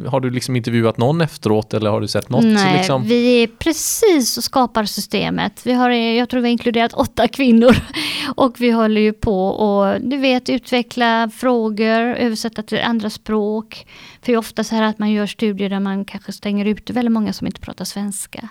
har 0.08 0.20
du 0.20 0.30
liksom 0.30 0.56
intervjuat 0.56 0.98
någon 0.98 1.22
efteråt 1.22 1.74
eller 1.74 1.90
har 1.90 2.02
du 2.02 2.08
sett 2.08 2.30
något? 2.30 2.44
Nej, 2.44 2.78
liksom? 2.78 3.04
vi 3.04 3.44
är 3.44 3.48
precis 3.48 4.38
och 4.38 4.44
skapar 4.44 4.86
systemet. 4.86 5.66
Vi 5.66 5.74
har, 5.74 5.90
jag 5.90 6.30
tror 6.30 6.42
vi 6.42 6.48
har 6.48 6.52
inkluderat 6.52 6.94
åtta 6.94 7.28
kvinnor 7.28 7.76
och 8.36 8.62
vi 8.62 8.72
håller 8.72 9.02
ju 9.02 9.14
på 9.14 9.48
och 9.48 10.02
du 10.02 10.18
vet 10.18 10.50
utveckla 10.50 11.30
frågor, 11.36 12.00
översätta 12.00 12.64
till 12.64 12.80
andra 12.80 13.10
språk. 13.10 13.88
För 14.22 14.26
det 14.26 14.34
är 14.34 14.38
ofta 14.38 14.64
så 14.64 14.76
här 14.76 14.84
att 14.84 15.00
man 15.00 15.12
gör 15.12 15.26
studier 15.26 15.70
där 15.70 15.80
man 15.80 16.06
kanske 16.06 16.32
stänger 16.32 16.66
ute 16.66 16.94
väldigt 16.94 17.12
många 17.12 17.34
som 17.34 17.48
inte 17.48 17.62
pratar 17.62 17.86
svenska. 17.86 18.50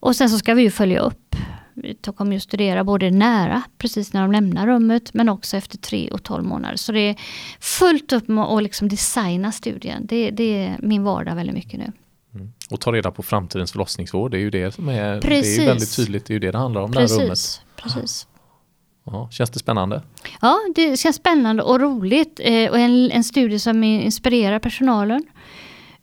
Och 0.00 0.16
sen 0.16 0.30
så 0.30 0.38
ska 0.38 0.54
vi 0.54 0.62
ju 0.62 0.70
följa 0.70 1.00
upp 1.00 1.36
vi 1.74 1.96
kommer 2.16 2.32
ju 2.32 2.40
studera 2.40 2.84
både 2.84 3.10
nära, 3.10 3.62
precis 3.78 4.12
när 4.12 4.22
de 4.22 4.32
lämnar 4.32 4.66
rummet, 4.66 5.14
men 5.14 5.28
också 5.28 5.56
efter 5.56 5.78
tre 5.78 6.10
och 6.10 6.22
tolv 6.22 6.44
månader. 6.44 6.76
Så 6.76 6.92
det 6.92 7.00
är 7.00 7.16
fullt 7.60 8.12
upp 8.12 8.28
med 8.28 8.44
att 8.44 8.62
liksom 8.62 8.88
designa 8.88 9.52
studien. 9.52 10.06
Det, 10.06 10.30
det 10.30 10.64
är 10.64 10.78
min 10.82 11.04
vardag 11.04 11.34
väldigt 11.34 11.54
mycket 11.54 11.78
nu. 11.78 11.92
Mm. 12.34 12.52
Och 12.70 12.80
ta 12.80 12.92
reda 12.92 13.10
på 13.10 13.22
framtidens 13.22 13.72
förlossningsvård, 13.72 14.30
det 14.30 14.36
är 14.36 14.40
ju 14.40 14.50
det 14.50 14.74
som 14.74 14.88
är, 14.88 15.20
det 15.20 15.38
är 15.38 15.66
väldigt 15.66 15.96
tydligt, 15.96 16.26
det 16.26 16.30
är 16.30 16.34
ju 16.34 16.40
det 16.40 16.50
det 16.50 16.58
handlar 16.58 16.80
om, 16.80 16.92
precis, 16.92 17.10
det 17.10 17.22
här 17.22 17.24
rummet. 17.24 17.62
Precis. 17.76 18.26
Ja, 19.04 19.28
känns 19.30 19.50
det 19.50 19.58
spännande? 19.58 20.02
Ja, 20.40 20.58
det 20.74 20.96
känns 20.96 21.16
spännande 21.16 21.62
och 21.62 21.80
roligt 21.80 22.40
eh, 22.42 22.70
och 22.70 22.78
en, 22.78 23.10
en 23.10 23.24
studie 23.24 23.58
som 23.58 23.84
inspirerar 23.84 24.58
personalen. 24.58 25.24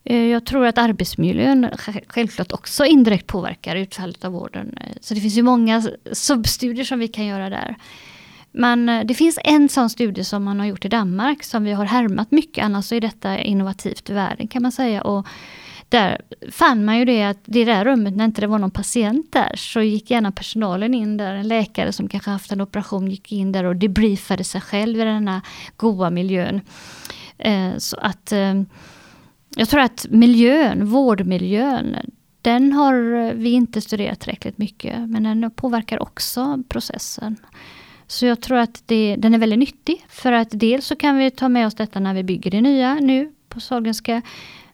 Eh, 0.09 0.27
jag 0.27 0.45
tror 0.45 0.65
att 0.65 0.77
arbetsmiljön 0.77 1.69
självklart 2.07 2.51
också 2.51 2.85
indirekt 2.85 3.27
påverkar 3.27 3.75
utfallet 3.75 4.25
av 4.25 4.31
vården. 4.31 4.77
Eh, 4.81 4.95
så 5.01 5.13
det 5.13 5.21
finns 5.21 5.37
ju 5.37 5.43
många 5.43 5.83
substudier 6.11 6.85
som 6.85 6.99
vi 6.99 7.07
kan 7.07 7.25
göra 7.25 7.49
där. 7.49 7.75
Men 8.51 8.89
eh, 8.89 9.05
det 9.05 9.13
finns 9.13 9.39
en 9.43 9.69
sån 9.69 9.89
studie 9.89 10.23
som 10.23 10.43
man 10.43 10.59
har 10.59 10.67
gjort 10.67 10.85
i 10.85 10.87
Danmark 10.87 11.43
som 11.43 11.63
vi 11.63 11.71
har 11.71 11.85
härmat 11.85 12.31
mycket, 12.31 12.63
annars 12.63 12.85
så 12.85 12.95
är 12.95 13.01
detta 13.01 13.39
innovativt 13.39 14.09
i 14.09 14.13
världen 14.13 14.47
kan 14.47 14.61
man 14.61 14.71
säga. 14.71 15.01
Och 15.01 15.27
där 15.89 16.21
fann 16.51 16.85
man 16.85 16.97
ju 16.97 17.05
det 17.05 17.23
att 17.23 17.39
det 17.45 17.65
där 17.65 17.85
rummet, 17.85 18.15
när 18.15 18.25
inte 18.25 18.41
det 18.41 18.47
var 18.47 18.59
någon 18.59 18.71
patient 18.71 19.31
där, 19.31 19.51
så 19.55 19.81
gick 19.81 20.11
gärna 20.11 20.31
personalen 20.31 20.93
in 20.93 21.17
där. 21.17 21.33
En 21.33 21.47
läkare 21.47 21.91
som 21.91 22.07
kanske 22.07 22.29
haft 22.31 22.51
en 22.51 22.61
operation 22.61 23.11
gick 23.11 23.31
in 23.31 23.51
där 23.51 23.63
och 23.63 23.75
debriefade 23.75 24.43
sig 24.43 24.61
själv 24.61 24.99
i 24.99 25.03
den 25.03 25.27
här 25.27 25.41
goa 25.77 26.09
miljön. 26.09 26.61
Så 27.77 27.97
att 27.97 28.33
jag 29.55 29.69
tror 29.69 29.81
att 29.81 30.05
miljön, 30.09 30.85
vårdmiljön, 30.85 31.95
den 32.41 32.73
har 32.73 33.33
vi 33.33 33.49
inte 33.49 33.81
studerat 33.81 34.19
tillräckligt 34.19 34.57
mycket, 34.57 35.09
men 35.09 35.23
den 35.23 35.51
påverkar 35.51 36.01
också 36.01 36.63
processen. 36.69 37.35
Så 38.07 38.25
jag 38.25 38.41
tror 38.41 38.57
att 38.57 38.83
det, 38.85 39.15
den 39.19 39.33
är 39.33 39.37
väldigt 39.37 39.59
nyttig, 39.59 40.05
för 40.09 40.31
att 40.31 40.47
dels 40.51 40.85
så 40.85 40.95
kan 40.95 41.17
vi 41.17 41.31
ta 41.31 41.49
med 41.49 41.67
oss 41.67 41.75
detta 41.75 41.99
när 41.99 42.13
vi 42.13 42.23
bygger 42.23 42.51
det 42.51 42.61
nya 42.61 42.93
nu 42.93 43.33
på 43.49 43.59
Sahlgrenska, 43.59 44.21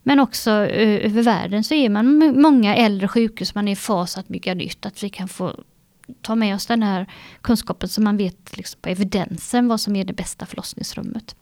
men 0.04 0.20
också 0.20 0.52
eh, 0.52 1.06
över 1.06 1.22
världen 1.22 1.64
så 1.64 1.74
är 1.74 1.90
man 1.90 2.42
många 2.42 2.76
äldre 2.76 3.08
sjukhus, 3.08 3.56
man 3.56 3.68
är 3.68 3.72
i 3.72 3.76
fas 3.76 4.18
att 4.18 4.28
bygga 4.28 4.54
nytt, 4.54 4.86
att 4.86 5.04
vi 5.04 5.10
kan 5.10 5.28
få 5.28 5.54
ta 6.22 6.36
med 6.36 6.56
oss 6.56 6.66
den 6.66 6.84
här 6.84 7.06
kunskapen 7.42 7.90
så 7.90 8.02
man 8.02 8.18
vet 8.18 8.58
liksom 8.58 8.82
på 8.82 8.90
evidensen 8.90 9.68
vad 9.68 9.82
som 9.82 9.96
är 9.96 10.04
det 10.04 10.14
bästa 10.14 10.46
förlossningsrummet. 10.46 11.36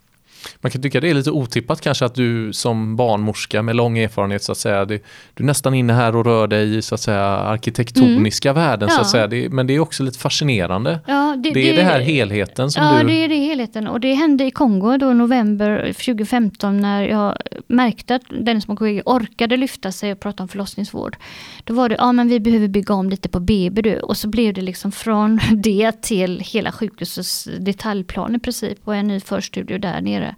Man 0.60 0.70
kan 0.70 0.82
tycka 0.82 1.00
det 1.00 1.10
är 1.10 1.14
lite 1.14 1.30
otippat 1.30 1.80
kanske 1.80 2.04
att 2.04 2.14
du 2.14 2.52
som 2.52 2.96
barnmorska 2.96 3.62
med 3.62 3.76
lång 3.76 3.98
erfarenhet 3.98 4.42
så 4.42 4.52
att 4.52 4.58
säga, 4.58 4.84
det, 4.84 5.02
du 5.34 5.44
är 5.44 5.46
nästan 5.46 5.74
inne 5.74 5.92
här 5.92 6.16
och 6.16 6.24
rör 6.24 6.46
dig 6.46 6.76
i 6.76 6.82
så 6.82 6.94
att 6.94 7.00
säga 7.00 7.24
arkitektoniska 7.24 8.50
mm. 8.50 8.62
värden 8.62 8.88
ja. 8.88 8.94
så 8.94 9.00
att 9.00 9.10
säga. 9.10 9.26
Det, 9.26 9.48
men 9.48 9.66
det 9.66 9.74
är 9.74 9.80
också 9.80 10.02
lite 10.02 10.18
fascinerande. 10.18 11.00
Ja, 11.06 11.36
det, 11.38 11.50
det 11.50 11.70
är 11.70 11.76
det, 11.76 11.82
här 11.82 12.00
helheten 12.00 12.70
som 12.70 12.84
ja, 12.84 13.02
du... 13.02 13.08
det 13.08 13.24
är 13.24 13.28
det 13.28 13.34
helheten 13.34 13.88
och 13.88 14.00
det 14.00 14.14
hände 14.14 14.44
i 14.44 14.50
Kongo 14.50 14.96
då 14.96 15.12
november 15.12 15.92
2015 15.92 16.80
när 16.80 17.02
jag 17.02 17.36
märkte 17.66 18.14
att 18.14 18.22
Dennis 18.40 18.68
Mukwege 18.68 19.02
orkade 19.06 19.56
lyfta 19.56 19.92
sig 19.92 20.12
och 20.12 20.20
prata 20.20 20.42
om 20.42 20.48
förlossningsvård. 20.48 21.16
Då 21.64 21.74
var 21.74 21.88
det, 21.88 21.94
ja 21.98 22.12
men 22.12 22.28
vi 22.28 22.40
behöver 22.40 22.68
bygga 22.68 22.94
om 22.94 23.10
lite 23.10 23.28
på 23.28 23.40
BB 23.40 23.82
du 23.82 24.00
och 24.00 24.16
så 24.16 24.28
blev 24.28 24.54
det 24.54 24.60
liksom 24.60 24.92
från 24.92 25.40
det 25.52 26.02
till 26.02 26.40
hela 26.40 26.72
sjukhusets 26.72 27.48
detaljplan 27.58 28.34
i 28.34 28.38
princip 28.38 28.78
och 28.84 28.96
en 28.96 29.06
ny 29.06 29.20
förstudio 29.20 29.78
där 29.78 30.00
nere. 30.00 30.33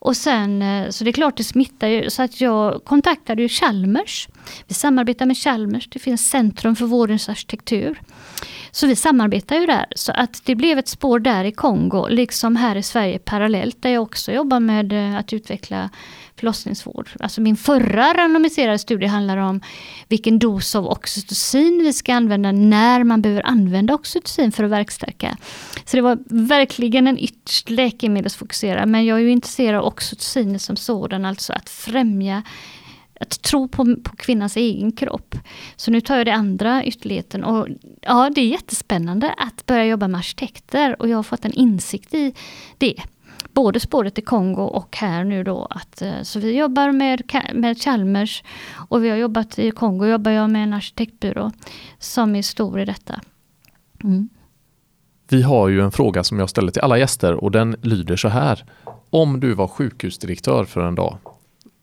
Och 0.00 0.16
sen, 0.16 0.62
eh, 0.62 0.90
så 0.90 1.04
det 1.04 1.10
är 1.10 1.12
klart 1.12 1.36
det 1.36 1.44
smittar 1.44 1.88
ju, 1.88 2.10
så 2.10 2.22
att 2.22 2.40
jag 2.40 2.84
kontaktade 2.84 3.42
ju 3.42 3.48
Chalmers. 3.48 4.28
Vi 4.66 4.74
samarbetar 4.74 5.26
med 5.26 5.36
Chalmers, 5.36 5.88
det 5.88 5.98
finns 5.98 6.30
Centrum 6.30 6.76
för 6.76 6.86
vårdens 6.86 7.28
arkitektur. 7.28 8.00
Så 8.70 8.86
vi 8.86 8.96
samarbetar 8.96 9.56
ju 9.56 9.66
där, 9.66 9.86
så 9.96 10.12
att 10.12 10.42
det 10.44 10.54
blev 10.54 10.78
ett 10.78 10.88
spår 10.88 11.18
där 11.18 11.44
i 11.44 11.52
Kongo, 11.52 12.06
liksom 12.08 12.56
här 12.56 12.76
i 12.76 12.82
Sverige 12.82 13.18
parallellt, 13.18 13.82
där 13.82 13.90
jag 13.90 14.02
också 14.02 14.32
jobbar 14.32 14.60
med 14.60 14.92
eh, 14.92 15.16
att 15.16 15.32
utveckla 15.32 15.90
förlossningsvård. 16.36 17.10
Alltså 17.20 17.40
min 17.40 17.56
förra 17.56 18.14
randomiserade 18.14 18.78
studie 18.78 19.06
handlar 19.06 19.36
om 19.36 19.60
vilken 20.08 20.38
dos 20.38 20.74
av 20.74 20.86
oxytocin 20.86 21.78
vi 21.84 21.92
ska 21.92 22.14
använda 22.14 22.52
när 22.52 23.04
man 23.04 23.22
behöver 23.22 23.46
använda 23.46 23.94
oxytocin 23.94 24.52
för 24.52 24.64
att 24.64 24.70
verkstärka. 24.70 25.36
Så 25.84 25.96
det 25.96 26.02
var 26.02 26.18
verkligen 26.28 27.06
en 27.06 27.18
ytterst 27.18 27.70
läkemedelsfokuserad, 27.70 28.88
men 28.88 29.06
jag 29.06 29.18
är 29.18 29.22
ju 29.22 29.30
intresserad 29.30 29.80
av 29.80 29.86
oxytocin 29.86 30.58
som 30.58 30.76
sådan, 30.76 31.24
alltså 31.24 31.52
att 31.52 31.70
främja 31.70 32.42
att 33.20 33.42
tro 33.42 33.68
på, 33.68 33.96
på 34.04 34.16
kvinnans 34.16 34.56
egen 34.56 34.92
kropp. 34.92 35.34
Så 35.76 35.90
nu 35.90 36.00
tar 36.00 36.16
jag 36.16 36.26
det 36.26 36.34
andra 36.34 36.84
ytterligheten 36.84 37.44
och 37.44 37.68
ja, 38.00 38.30
det 38.34 38.40
är 38.40 38.46
jättespännande 38.46 39.34
att 39.38 39.66
börja 39.66 39.84
jobba 39.84 40.08
med 40.08 40.18
arkitekter 40.18 41.02
och 41.02 41.08
jag 41.08 41.18
har 41.18 41.22
fått 41.22 41.44
en 41.44 41.52
insikt 41.52 42.14
i 42.14 42.34
det 42.78 42.94
både 43.52 43.80
spåret 43.80 44.18
i 44.18 44.22
Kongo 44.22 44.62
och 44.62 44.96
här 44.96 45.24
nu 45.24 45.44
då. 45.44 45.66
Att, 45.70 46.02
eh, 46.02 46.22
så 46.22 46.40
vi 46.40 46.58
jobbar 46.58 46.92
med, 46.92 47.22
med 47.54 47.78
Chalmers 47.78 48.42
och 48.88 49.04
vi 49.04 49.08
har 49.08 49.16
jobbat 49.16 49.58
i 49.58 49.70
Kongo 49.70 50.06
jobbar 50.06 50.30
jag 50.30 50.50
med 50.50 50.62
en 50.62 50.72
arkitektbyrå 50.72 51.52
som 51.98 52.36
är 52.36 52.42
stor 52.42 52.80
i 52.80 52.84
detta. 52.84 53.20
Mm. 54.04 54.28
Vi 55.30 55.42
har 55.42 55.68
ju 55.68 55.80
en 55.80 55.92
fråga 55.92 56.24
som 56.24 56.38
jag 56.38 56.50
ställer 56.50 56.72
till 56.72 56.82
alla 56.82 56.98
gäster 56.98 57.34
och 57.34 57.50
den 57.50 57.76
lyder 57.82 58.16
så 58.16 58.28
här. 58.28 58.64
Om 59.10 59.40
du 59.40 59.54
var 59.54 59.68
sjukhusdirektör 59.68 60.64
för 60.64 60.80
en 60.80 60.94
dag, 60.94 61.18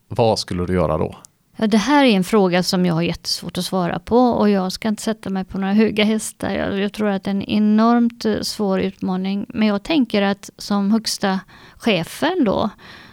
vad 0.08 0.38
skulle 0.38 0.66
du 0.66 0.72
göra 0.72 0.98
då? 0.98 1.16
Ja, 1.56 1.66
det 1.66 1.78
här 1.78 2.04
är 2.04 2.16
en 2.16 2.24
fråga 2.24 2.62
som 2.62 2.86
jag 2.86 2.94
har 2.94 3.02
jättesvårt 3.02 3.58
att 3.58 3.64
svara 3.64 3.98
på 3.98 4.18
och 4.18 4.50
jag 4.50 4.72
ska 4.72 4.88
inte 4.88 5.02
sätta 5.02 5.30
mig 5.30 5.44
på 5.44 5.58
några 5.58 5.72
höga 5.72 6.04
hästar. 6.04 6.50
Jag, 6.50 6.78
jag, 6.78 6.92
tror 6.92 7.08
att 7.08 7.24
det 7.24 7.30
är 7.30 7.34
en 7.34 7.42
enormt 7.42 8.24
eh, 8.24 8.40
svår 8.40 8.80
utmaning. 8.80 9.46
Men 9.48 9.68
jag 9.68 9.82
tänker 9.82 10.22
att 10.22 10.50
som 10.56 10.90
högsta 10.90 11.40
chefen 11.76 12.44
då 12.44 12.70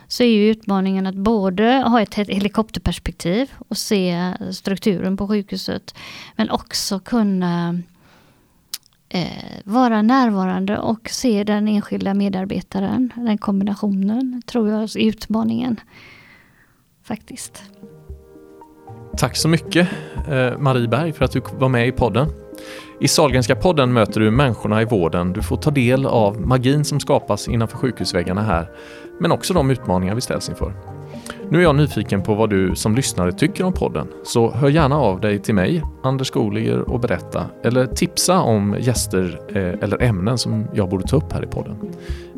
så 0.08 0.24
är 0.24 0.28
ju 0.28 0.52
utmaningen 0.52 1.08
att 1.08 1.16
både 1.16 1.84
ha 1.88 2.02
ett 2.02 2.16
helikopterperspektiv 2.16 3.52
och 3.68 3.78
se 3.78 4.34
strukturen 4.52 5.18
på 5.18 5.28
sjukhuset. 5.28 5.96
Men 6.36 6.50
också 6.50 7.00
kunna 7.00 7.82
eh, 9.10 9.62
vara 9.64 10.02
närvarande 10.02 10.78
och 10.78 11.10
se 11.10 11.44
den 11.44 11.68
enskilda 11.68 12.14
medarbetaren. 12.14 13.14
Den 13.16 13.38
kombinationen 13.38 14.42
tror 14.46 14.70
jag 14.70 14.82
är 14.82 14.98
utmaningen. 14.98 15.80
Faktiskt. 17.04 17.64
Tack 19.18 19.36
så 19.36 19.50
mycket 19.50 19.88
eh, 20.30 20.58
Marie 20.58 20.88
Berg 20.88 21.14
för 21.14 21.26
att 21.26 21.32
du 21.32 21.42
var 21.60 21.70
med 21.70 21.88
i 21.88 21.92
podden. 21.92 22.28
I 23.00 23.08
Sahlgrenska 23.08 23.56
podden 23.56 23.94
möter 23.94 24.20
du 24.20 24.32
människorna 24.32 24.82
i 24.82 24.86
vården. 24.86 25.34
Du 25.34 25.42
får 25.42 25.58
ta 25.58 25.72
del 25.72 26.06
av 26.06 26.42
magin 26.42 26.86
som 26.86 27.00
skapas 27.00 27.48
innanför 27.48 27.78
sjukhusväggarna 27.78 28.42
här, 28.42 28.70
men 29.20 29.32
också 29.32 29.54
de 29.54 29.72
utmaningar 29.72 30.16
vi 30.16 30.22
ställs 30.22 30.50
inför. 30.50 30.74
Nu 31.50 31.58
är 31.58 31.64
jag 31.64 31.76
nyfiken 31.76 32.24
på 32.24 32.34
vad 32.34 32.50
du 32.50 32.76
som 32.76 32.96
lyssnare 32.96 33.32
tycker 33.32 33.64
om 33.64 33.74
podden, 33.74 34.08
så 34.24 34.52
hör 34.52 34.70
gärna 34.70 34.98
av 34.98 35.22
dig 35.22 35.40
till 35.40 35.56
mig, 35.56 35.84
Anders 36.04 36.28
Skoliger, 36.28 36.80
och 36.80 37.00
berätta 37.00 37.46
eller 37.64 37.88
tipsa 37.88 38.42
om 38.42 38.76
gäster 38.80 39.40
eh, 39.50 39.84
eller 39.84 40.04
ämnen 40.04 40.38
som 40.38 40.68
jag 40.74 40.90
borde 40.90 41.08
ta 41.08 41.16
upp 41.16 41.34
här 41.34 41.44
i 41.44 41.48
podden. 41.48 41.78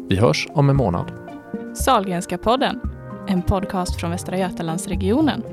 Vi 0.09 0.15
hörs 0.15 0.47
om 0.53 0.69
en 0.69 0.75
månad. 0.75 1.11
Sahlgrenska 1.73 2.37
podden, 2.37 2.79
en 3.27 3.41
podcast 3.41 3.99
från 3.99 4.11
Västra 4.11 4.37
Götalandsregionen. 4.37 5.43